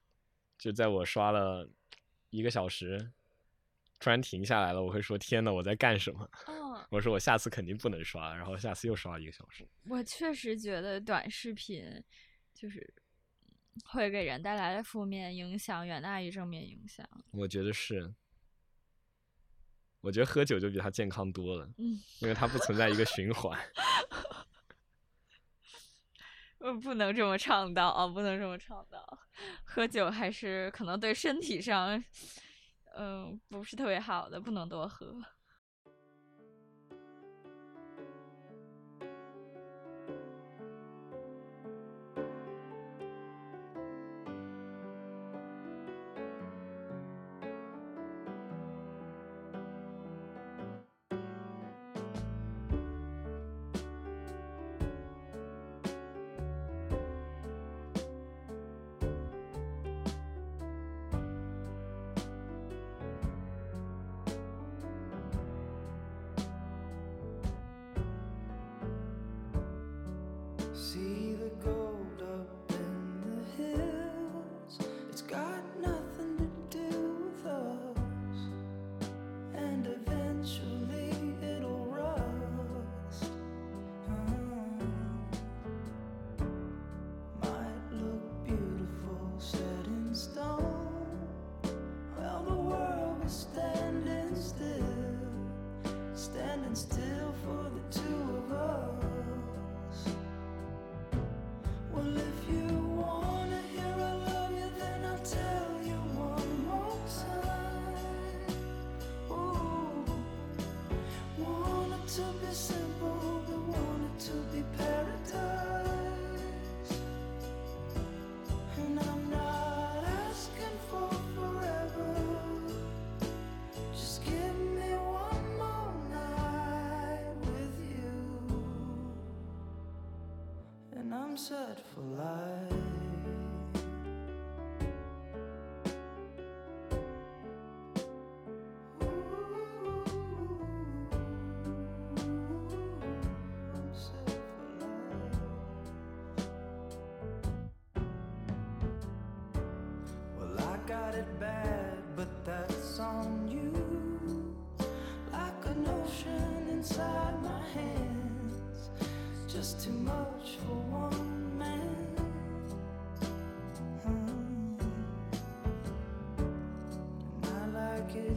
[0.58, 1.68] 就在我刷了
[2.30, 3.12] 一个小时，
[4.00, 6.28] 突然停下来了，我会说：“天呐，我在干什么？”
[6.96, 9.68] 嗯，我说我下次肯定不能刷，然后下次又刷了一个小时。
[9.88, 12.02] 我确实觉得短视频
[12.54, 12.94] 就是
[13.84, 17.06] 会给人带来的负面影响远大于正面影响。
[17.32, 18.14] 我觉得是，
[20.00, 23.58] 我觉得喝酒就比它健康多了，嗯，因为它不存在一个循环。
[26.60, 29.18] 我， 不能这么倡导啊，不能这么倡导。
[29.64, 32.02] 喝酒还是可能对身体上，
[32.96, 35.14] 嗯、不是特别好的，不能多喝。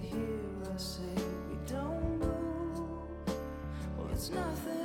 [0.02, 1.02] Here, I say
[1.50, 2.80] we don't move.
[3.98, 4.79] Well, it's nothing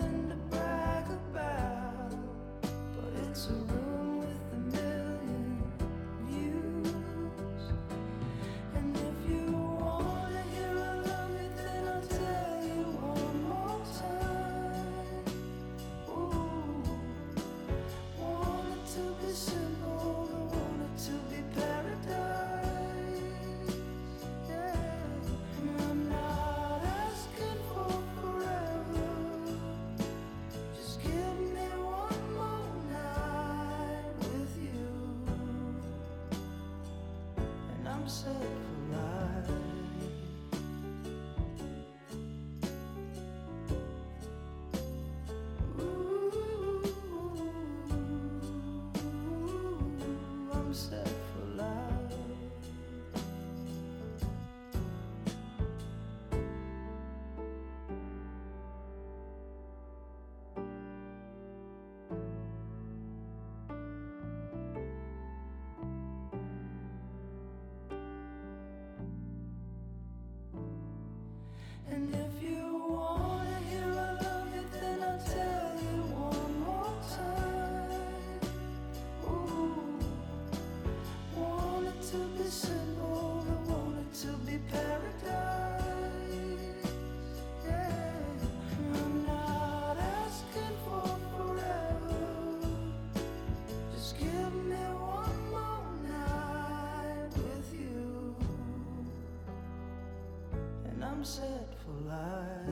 [101.25, 102.69] I'm set for life.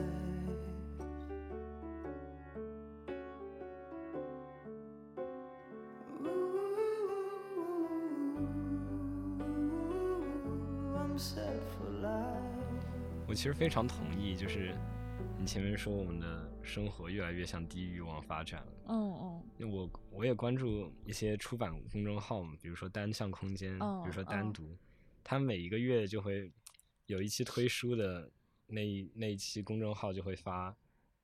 [6.21, 6.29] Ooh,
[10.95, 12.43] I'm set for life.
[13.27, 14.75] 我其实非常同意，就是
[15.39, 18.73] 你前面说我们的生活越来越向低欲望发展了。
[18.89, 24.77] 嗯嗯因为我我也关注一些出版公众号嘛，比如说单向空间，比如说单嗯独，
[25.23, 26.51] 他每一个月就会
[27.07, 28.29] 有一期推书的
[28.67, 30.75] 那一那一期公众号就会发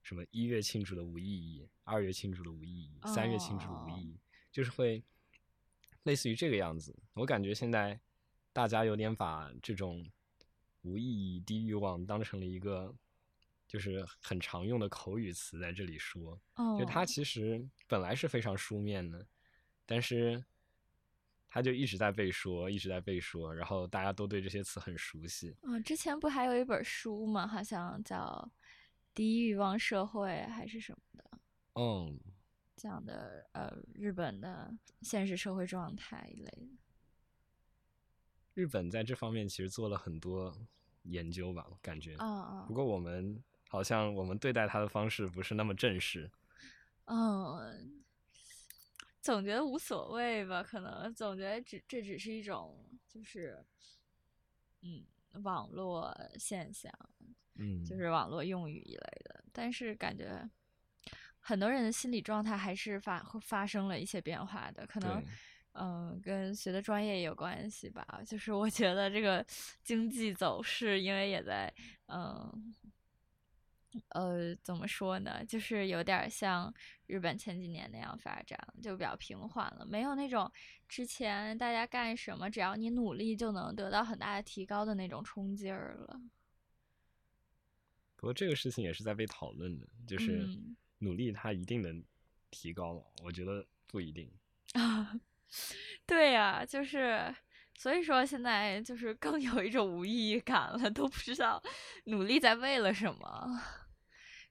[0.02, 4.20] 什么一月庆祝的无意义，二月庆祝的无意义，三月庆祝的无意义，
[4.52, 5.04] 就是会
[6.04, 6.96] 类似于这个样子。
[7.14, 8.00] 我感觉现在
[8.54, 10.10] 大家有点把这种
[10.82, 12.96] 无意义、低欲望当成了一个
[13.68, 16.40] 就是很常用的口语词在这里说。
[16.56, 19.28] 哦，就它其实本来是非常书面的，
[19.86, 20.44] 但是
[21.50, 25.56] 它就一直在被说，一直在被说，然后大家都对这些词很熟悉。
[25.64, 27.48] 嗯，之前不还有一本书吗？
[27.48, 28.48] 好像叫
[29.16, 31.40] 《低欲望社会》还是什么的，
[31.74, 32.20] 嗯，
[32.76, 34.72] 讲的呃日本的
[35.02, 36.68] 现实社会状态一类的。
[38.54, 40.54] 日本在这方面其实做了很多
[41.04, 42.16] 研究吧，我感觉。
[42.18, 46.30] 啊啊不过我们好像我们对待它的方式不是那么正式。
[47.06, 48.04] 嗯，
[49.22, 53.64] 总觉得无所谓吧，可能总觉得只这只是一种就是
[54.82, 55.06] 嗯
[55.44, 56.92] 网络现象，
[57.56, 60.50] 嗯，就是网络用语一类的，但是感觉
[61.40, 65.30] 很多人的心理状态还是发会发生了一些变化的，可能对。
[65.74, 68.04] 嗯跟学的专业也有关系吧。
[68.26, 69.46] 就是我觉得这个
[69.84, 71.72] 经济走势，因为也在
[72.08, 72.76] 嗯
[74.10, 76.74] 呃怎么说呢，就是有点儿像
[77.10, 80.50] 日本前几年那样发展，就比较平缓了，没有那种
[80.88, 86.22] 之前大家干什么只要你努力就能得到很大的提高的那种冲劲儿了。
[88.16, 92.04] 不过这个事情也是在被讨论的，就是嗯努力它一定能
[92.52, 93.02] 提高吗？
[93.24, 94.32] 我觉得不一定。
[94.74, 95.20] 啊，
[96.06, 97.36] 对呀、就是
[97.76, 101.60] 所以说现在就是更有一种无意义感了，都不知道
[102.04, 103.60] 努力在为了什么。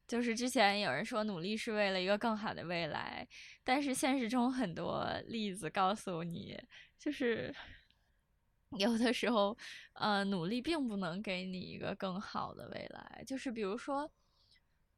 [0.09, 3.29] 就是之前有人说努力是为了一个更好的未来，
[3.63, 6.59] 但是现实中很多例子告诉你，
[6.99, 7.55] 就是
[8.79, 9.57] 有的时候，
[9.93, 13.23] 呃，努力并不能给你一个更好的未来。
[13.27, 14.11] 就是比如说，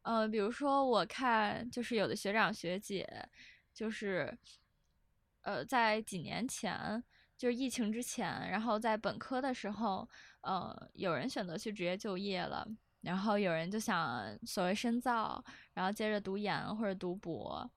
[0.03, 3.05] 呃，比如说我看，就是有的学长学姐，
[3.75, 4.39] 就是
[5.43, 7.03] 呃，在几年前，
[7.37, 10.09] 就是疫情之前，然后在本科的时候，
[10.43, 12.67] 呃，有人选择去职业就业了，
[13.03, 15.43] 然后有人就想所谓深造，
[15.75, 17.71] 然后接着读研或者读博。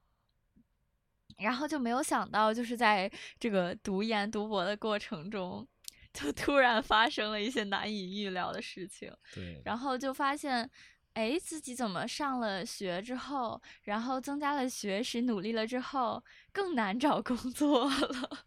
[1.40, 5.68] 然后就没有想到，就是在这个读研读博的过程中，
[6.14, 9.12] 就突然发生了一些难以预料的事情。
[9.34, 10.70] 对，然后就发现，
[11.14, 18.46] 哎，自己怎么上了学之后，然后增加了学识，努力了之后，更难找工作了。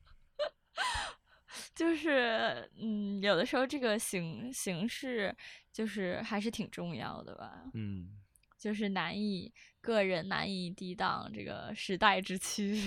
[1.75, 5.35] 就是，嗯，有的时候这个形形式，
[5.77, 7.71] 就是还是挺重要的吧。
[7.75, 8.17] 嗯，
[8.57, 9.53] 就是难以
[9.83, 12.81] 个人难以抵挡这个时代之趋。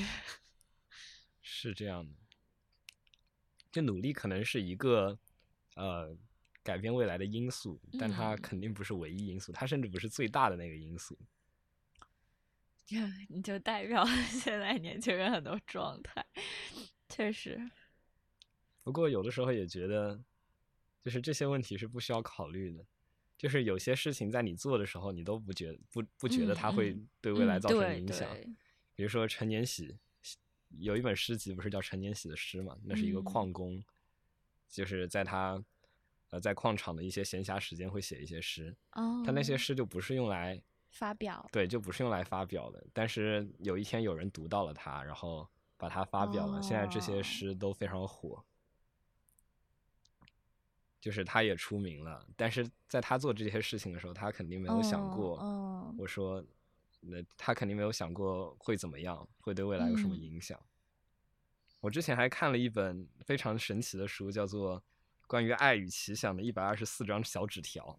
[1.39, 2.15] 是这样的。
[3.71, 5.15] 就努力可能是一个
[5.75, 6.17] 呃
[6.63, 11.15] 改变未来的因素，但它嗯肯定不是唯一因素，它甚至不是最大的那个因素。
[12.87, 12.97] 就
[13.29, 16.25] 你就代表了现在年轻人很多状态，
[17.07, 17.69] 确实，
[18.81, 20.19] 不过有的时候也觉得，
[21.03, 22.85] 就是这些问题是不需要考虑的。
[23.37, 28.29] 就是有些事情在你做的时候，你都不觉不不觉得嗯它会嗯对未来造成影响。
[28.33, 28.49] 对
[28.95, 29.97] 比如说陈年喜，
[30.79, 32.77] 有一本诗集不是叫陈年喜的诗嘛？
[32.83, 33.81] 那是一个嗯矿工，
[34.67, 35.63] 就是在他
[36.31, 42.85] 呃在矿场的一些闲暇时间会写一些诗，哦，他那些诗就不是用来发表，对，就不是用来发表的。
[42.91, 45.47] 但是有一天有人读到了他，然后
[45.77, 48.43] 把它发表了，现在这些哦诗都非常火。
[50.99, 55.95] 就是他也出名了，但是在他做这些事情的时候，他肯定没有想哦过，哦。
[55.97, 56.43] 我说，
[56.99, 60.21] 那他肯定没有想过会怎么样，会对未来有什么嗯。
[60.21, 60.59] 影响。
[61.79, 64.77] 我之前还看了一本非常神奇的书，叫做
[65.27, 67.97] 《关于爱与奇想的一百二十四张小纸条》，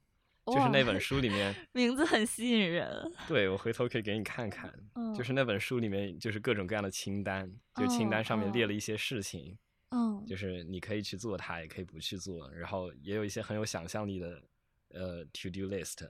[0.55, 9.57] 就是那本书里面，名字很吸引人，对我回头可以给你看看，嗯就是那本书里面就是各种各样的清单，就清单上面列哦了一些事情，
[9.91, 14.43] 嗯，就是你可以去做它，也可以不去做，然后也有一些很有想象力的
[14.91, 16.09] 呃 to do list，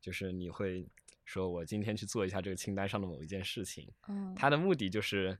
[0.00, 0.86] 就是你会
[1.24, 5.38] 说我今天去做一下这个清单上的某一件事情，嗯，它的目的就是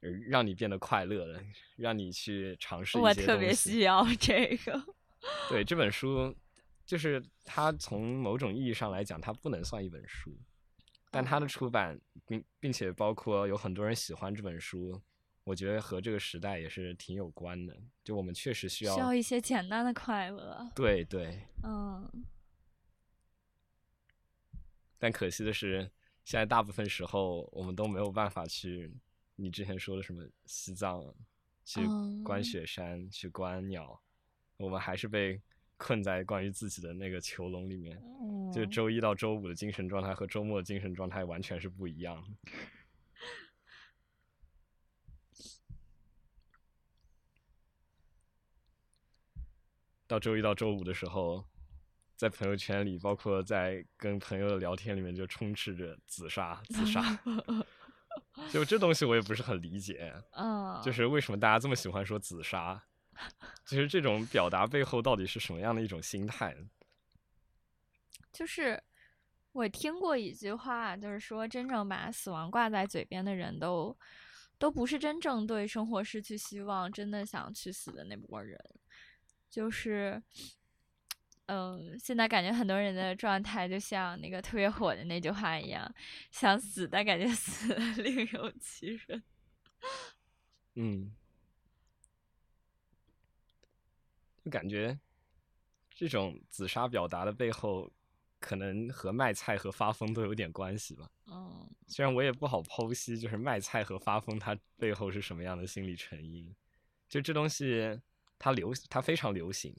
[0.00, 1.42] 呃让你变得快乐的，
[1.76, 4.84] 让你去尝试一些我特别需要这个，
[5.48, 6.36] 对这本书，
[6.84, 10.36] 就是它从某种意义上来讲，它不能算一本书，
[11.10, 15.00] 但它的哦出版并并且包括有很多人喜欢这本书，
[15.44, 17.76] 我觉得和这个时代也是挺有关的。
[18.04, 22.08] 就我们确实需要，需要一些简单的快乐，对对，嗯，
[24.98, 25.90] 但可惜的是，
[26.24, 28.92] 现在大部分时候我们都没有办法去
[29.36, 31.02] 你之前说的什么西藏，
[31.64, 31.80] 去
[32.24, 34.00] 观嗯雪山，去观鸟，
[34.56, 35.40] 我们还是被
[35.76, 38.00] 困在关于自己的那个囚笼里面。
[38.52, 42.52] 就嗯周一到周五的精神状态和周末的精神状态完全是不一样的。
[50.12, 51.42] 到周一到周五的时候，
[52.16, 57.18] 在朋友圈里，包括在跟朋友的聊天里面，就充斥着自杀、自杀。
[58.52, 62.84] 就这东西我也不是很理解， 嗯，就是为什么大家这么喜欢说自杀？
[63.64, 66.54] 就是这种表达背后到底是什么样的一种心态？
[68.30, 68.82] 就是
[69.52, 73.96] 我听过一句话，就是说，真正把死亡挂在嘴边的人都
[74.58, 78.62] 都不是真正对生活失去希望，真的想去死的那波人。
[79.52, 80.22] 就是，
[81.44, 85.94] 嗯，现在感觉很多人的状态就像那个特别火的那句话一样，
[86.30, 89.22] 想死但感觉 死了另有其人。
[90.76, 91.12] 嗯，
[94.42, 94.98] 就感觉
[95.90, 97.92] 这种自杀表达的背后，
[98.40, 101.10] 可能和卖菜和发疯都有点关系吧。
[101.26, 106.56] 嗯虽然我也不好剖析，就是卖菜和发疯它背后是什么样的心理成因。
[107.06, 108.00] 就这东西，
[108.44, 109.72] 它流，它非常流行，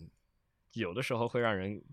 [0.72, 1.84] 有的时候会让人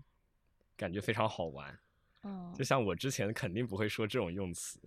[0.77, 1.77] 感觉非常好玩。
[2.23, 4.79] 嗯就，像我之前肯定不会说这种用词，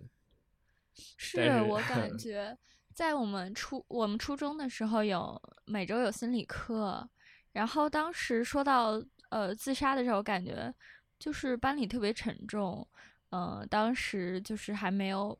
[1.18, 2.57] 是是我感 觉，
[2.95, 7.07] 在我们初我们初中的时候有每周有心理课，
[7.53, 10.74] 然后当时说到呃自杀的时候，感觉
[11.18, 12.89] 就是班里特别沉重，
[13.28, 15.39] 嗯、当时就是还没有，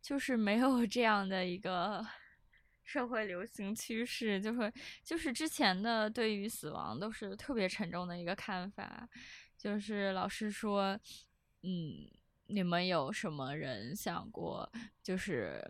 [0.00, 2.02] 就是没有这样的一个
[2.88, 4.72] 社会流行趋势，就会
[5.04, 9.06] 就是之前的对于死亡都是特别沉重的一个看法，
[9.58, 10.98] 就是老师说，
[11.64, 12.08] 嗯，
[12.46, 14.66] 你们有什么人想过
[15.02, 15.62] 就是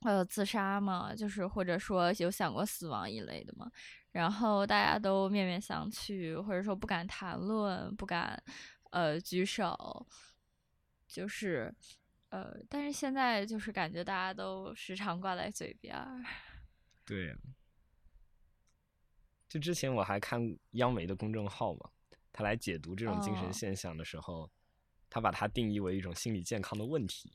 [0.00, 1.14] 呃自杀吗？
[1.14, 3.70] 就是或者说有想过死亡一类的吗？
[4.10, 8.42] 然后大家都面面相觑，或者说不敢谈论，不敢
[8.90, 10.04] 呃举手，
[11.06, 11.72] 就是
[12.34, 16.20] 呃，但是现在就是感觉大家都时常挂在嘴边儿。
[17.06, 17.32] 对，
[19.48, 20.40] 就之前我还看
[20.72, 21.88] 央媒的公众号嘛，
[22.32, 24.50] 他来解读这种精神哦现象的时候，
[25.08, 27.32] 他把它定义为一种心理健康的问题。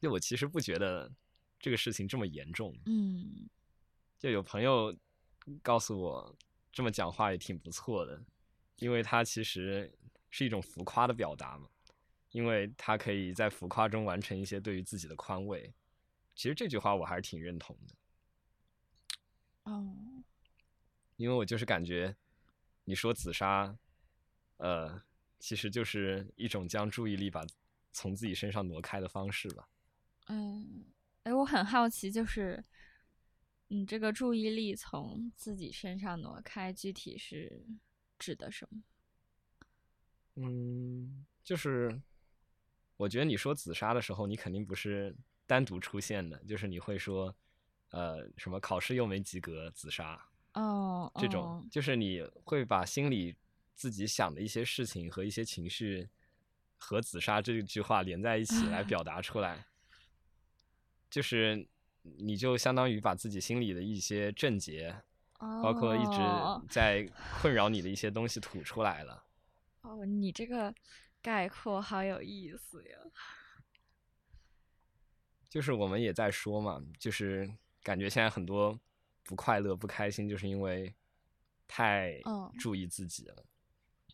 [0.00, 1.12] 就我其实不觉得
[1.60, 3.46] 这个事情这么严重，嗯
[4.18, 4.96] 就有朋友
[5.60, 6.34] 告诉我，
[6.72, 8.24] 这么讲话也挺不错的，
[8.76, 9.92] 因为它其实
[10.30, 11.68] 是一种浮夸的表达嘛，
[12.32, 15.72] 因为他可以在浮夸中完成一些对于自己的宽慰。
[16.34, 17.94] 其实这句话我还是挺认同的。
[19.64, 20.24] 哦，
[21.16, 22.16] 因为我就是感觉，
[22.84, 23.76] 你说紫砂，
[24.56, 25.02] 呃，
[25.38, 27.46] 其实就是一种将注意力把
[27.92, 29.68] 从自己身上挪开的方式吧。
[30.28, 30.86] 嗯，
[31.24, 32.64] 哎，我很好奇，就是
[33.68, 37.66] 你这个注意力从自己身上挪开，具体是
[38.18, 38.82] 指的什么？
[40.36, 42.00] 嗯，就是
[42.96, 45.14] 我觉得你说紫砂的时候，你肯定不是
[45.46, 47.34] 单独出现的，就是你会说，
[47.90, 50.20] 呃，什么考试又没及格，紫砂
[50.54, 53.34] 哦，这种哦，就是你会把心里
[53.74, 56.08] 自己想的一些事情和一些情绪
[56.76, 59.66] 和紫砂这句话连在一起来 表达出来。
[61.10, 61.68] 就是
[62.02, 64.96] 你就相当于把自己心里的一些症结，
[65.38, 67.06] 包括一哦直在
[67.40, 69.24] 困扰你的一些东西吐出来了。
[69.82, 70.74] 哦，你这个
[71.22, 72.98] 概括好有意思呀。
[75.48, 77.48] 就是我们也在说嘛，就是
[77.82, 78.78] 感觉现在很多
[79.22, 80.92] 不快乐、不开心，就是因为
[81.68, 83.44] 太嗯注意自己了。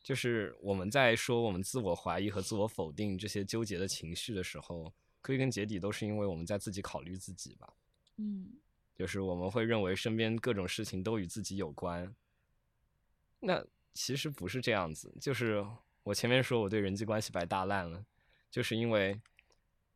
[0.02, 4.92] 就是我们在说我们自我怀疑和自我否定这些纠结的情绪的时候，
[5.22, 7.74] 归根结底都是因为我们在自己考虑自己吧。
[8.16, 8.58] 嗯
[8.96, 12.12] 就是我们会认为身边各种事情都与自己有关，
[13.38, 15.14] 那其实不是这样子。
[15.20, 15.64] 就是
[16.08, 18.02] 我前面说我对人际关系摆大烂了，
[18.50, 19.20] 就是因为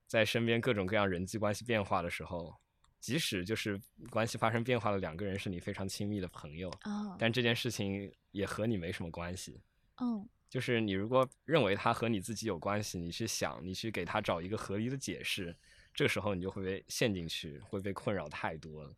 [0.06, 2.54] 在身边各种各样人际关系变化的时候，
[3.00, 3.80] 即使就是
[4.10, 9.62] 关系发生变化的两个人是你非常亲密的朋友，哦但这件事情也和你没什么关系。
[10.02, 15.56] 嗯就是你如果认为他和你自己有关系，你去想，你去给他找一个合理的解释，
[15.94, 18.94] 这时候你就会被陷进去，会被困扰太多了。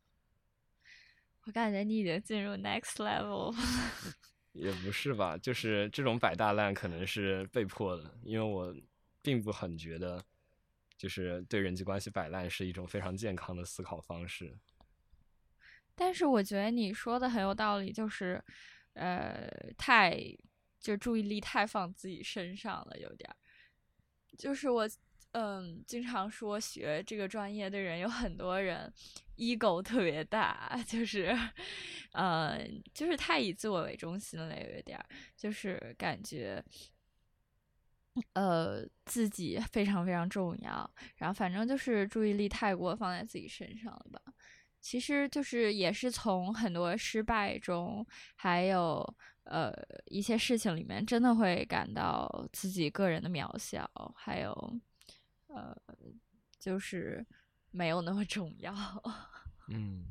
[1.45, 3.55] 我感觉你已经进入 next level。
[4.55, 8.75] 也不是吧，就是这种摆大烂可能是被迫的，因为我
[9.21, 10.25] 并不很觉得，
[10.97, 14.57] 就是对人际关系摆烂是一种非常健康的思考方式。
[15.95, 18.43] 但是我觉得你说的很有道理，就是，
[18.95, 20.17] 呃，太
[20.81, 23.37] 就注意力太放自己身上了，有点儿。
[24.37, 24.89] 就是我，
[25.35, 28.93] 嗯，经常说学这个专业的人有很多人
[29.37, 31.37] ego 特别大， 就是，
[32.13, 32.59] 呃，
[32.93, 35.05] 就是太以自我为中心了，有一点儿，
[35.37, 36.65] 就是感觉。
[38.35, 44.21] 呃，自己非常非常重要，然后反正就是注意力太过放在自己身上了吧。
[44.81, 48.07] 其实就是也是从很多失败中，
[48.37, 49.05] 还有
[49.43, 49.73] 呃
[50.07, 53.85] 一些事情里面，真的会感到自己个人的渺小，
[54.17, 54.81] 还有
[55.55, 55.77] 呃
[56.59, 57.25] 就是
[57.71, 58.75] 没有那么重要。
[59.69, 60.05] 嗯，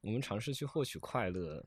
[0.00, 1.64] 我们尝试去获取快乐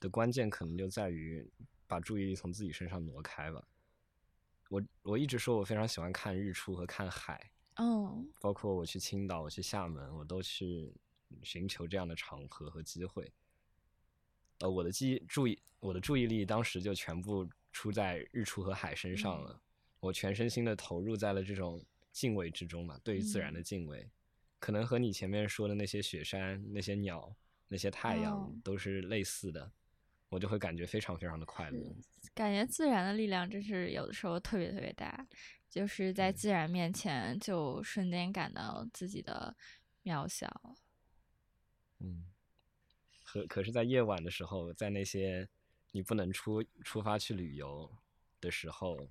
[0.00, 1.48] 的关键，可能就在于
[1.86, 3.66] 把注意力从自己身上挪开吧。
[4.68, 10.94] 我我一直说我非常喜欢看日出和看海，嗯包括我去青岛、我去厦门，我都去
[11.42, 13.32] 寻求这样的场合和机会。
[14.60, 19.60] 呃，我的记注意，我的注意力当时就全部出在日出和海身上了，
[20.00, 24.10] 我全身心的投入在了这种敬畏之中嘛，对于自然的嗯敬畏，
[24.58, 27.34] 可能和你前面说的那些雪山、那些鸟、
[27.68, 29.70] 那些太阳哦都是类似的，
[30.28, 31.94] 我就会感觉非常非常的快乐。
[32.34, 35.26] 感觉自然的力量真是有的时候特别特别大，
[35.68, 39.54] 就是在自然面前就瞬间感到自己的
[40.02, 40.48] 渺小。
[41.98, 42.24] 嗯，
[43.24, 45.48] 可可是，在夜晚的时候，在那些
[45.92, 47.92] 你不能出出发去旅游
[48.40, 49.10] 的时候，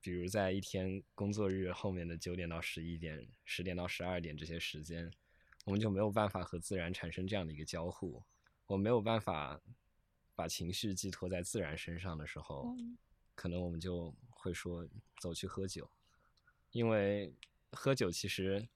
[0.00, 5.10] 比如在一天工作日后面的九点到十一点、十点到十二点这些时间，
[5.64, 8.22] 我们就没有办法和自然产生这样的一个交互，
[8.66, 9.60] 我没有办法
[10.34, 12.96] 把情绪寄托在自然身上的时候，嗯
[13.34, 14.86] 可能我们就会说
[15.18, 15.90] 走去喝酒，
[16.72, 17.34] 因为
[17.72, 18.68] 喝酒其实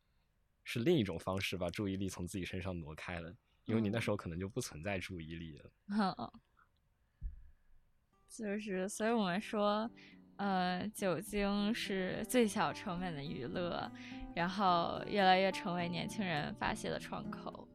[0.62, 3.34] 是另一种方式把注意力从自己身上挪开了，
[3.66, 5.70] 因为你那时候可能就不存在注意力了。
[5.88, 6.32] 嗯，
[8.28, 9.90] 就是，所以我们说，
[10.36, 13.90] 呃，酒精是最小成本的娱乐，
[14.34, 17.68] 然后越来越成为年轻人发泄的窗口。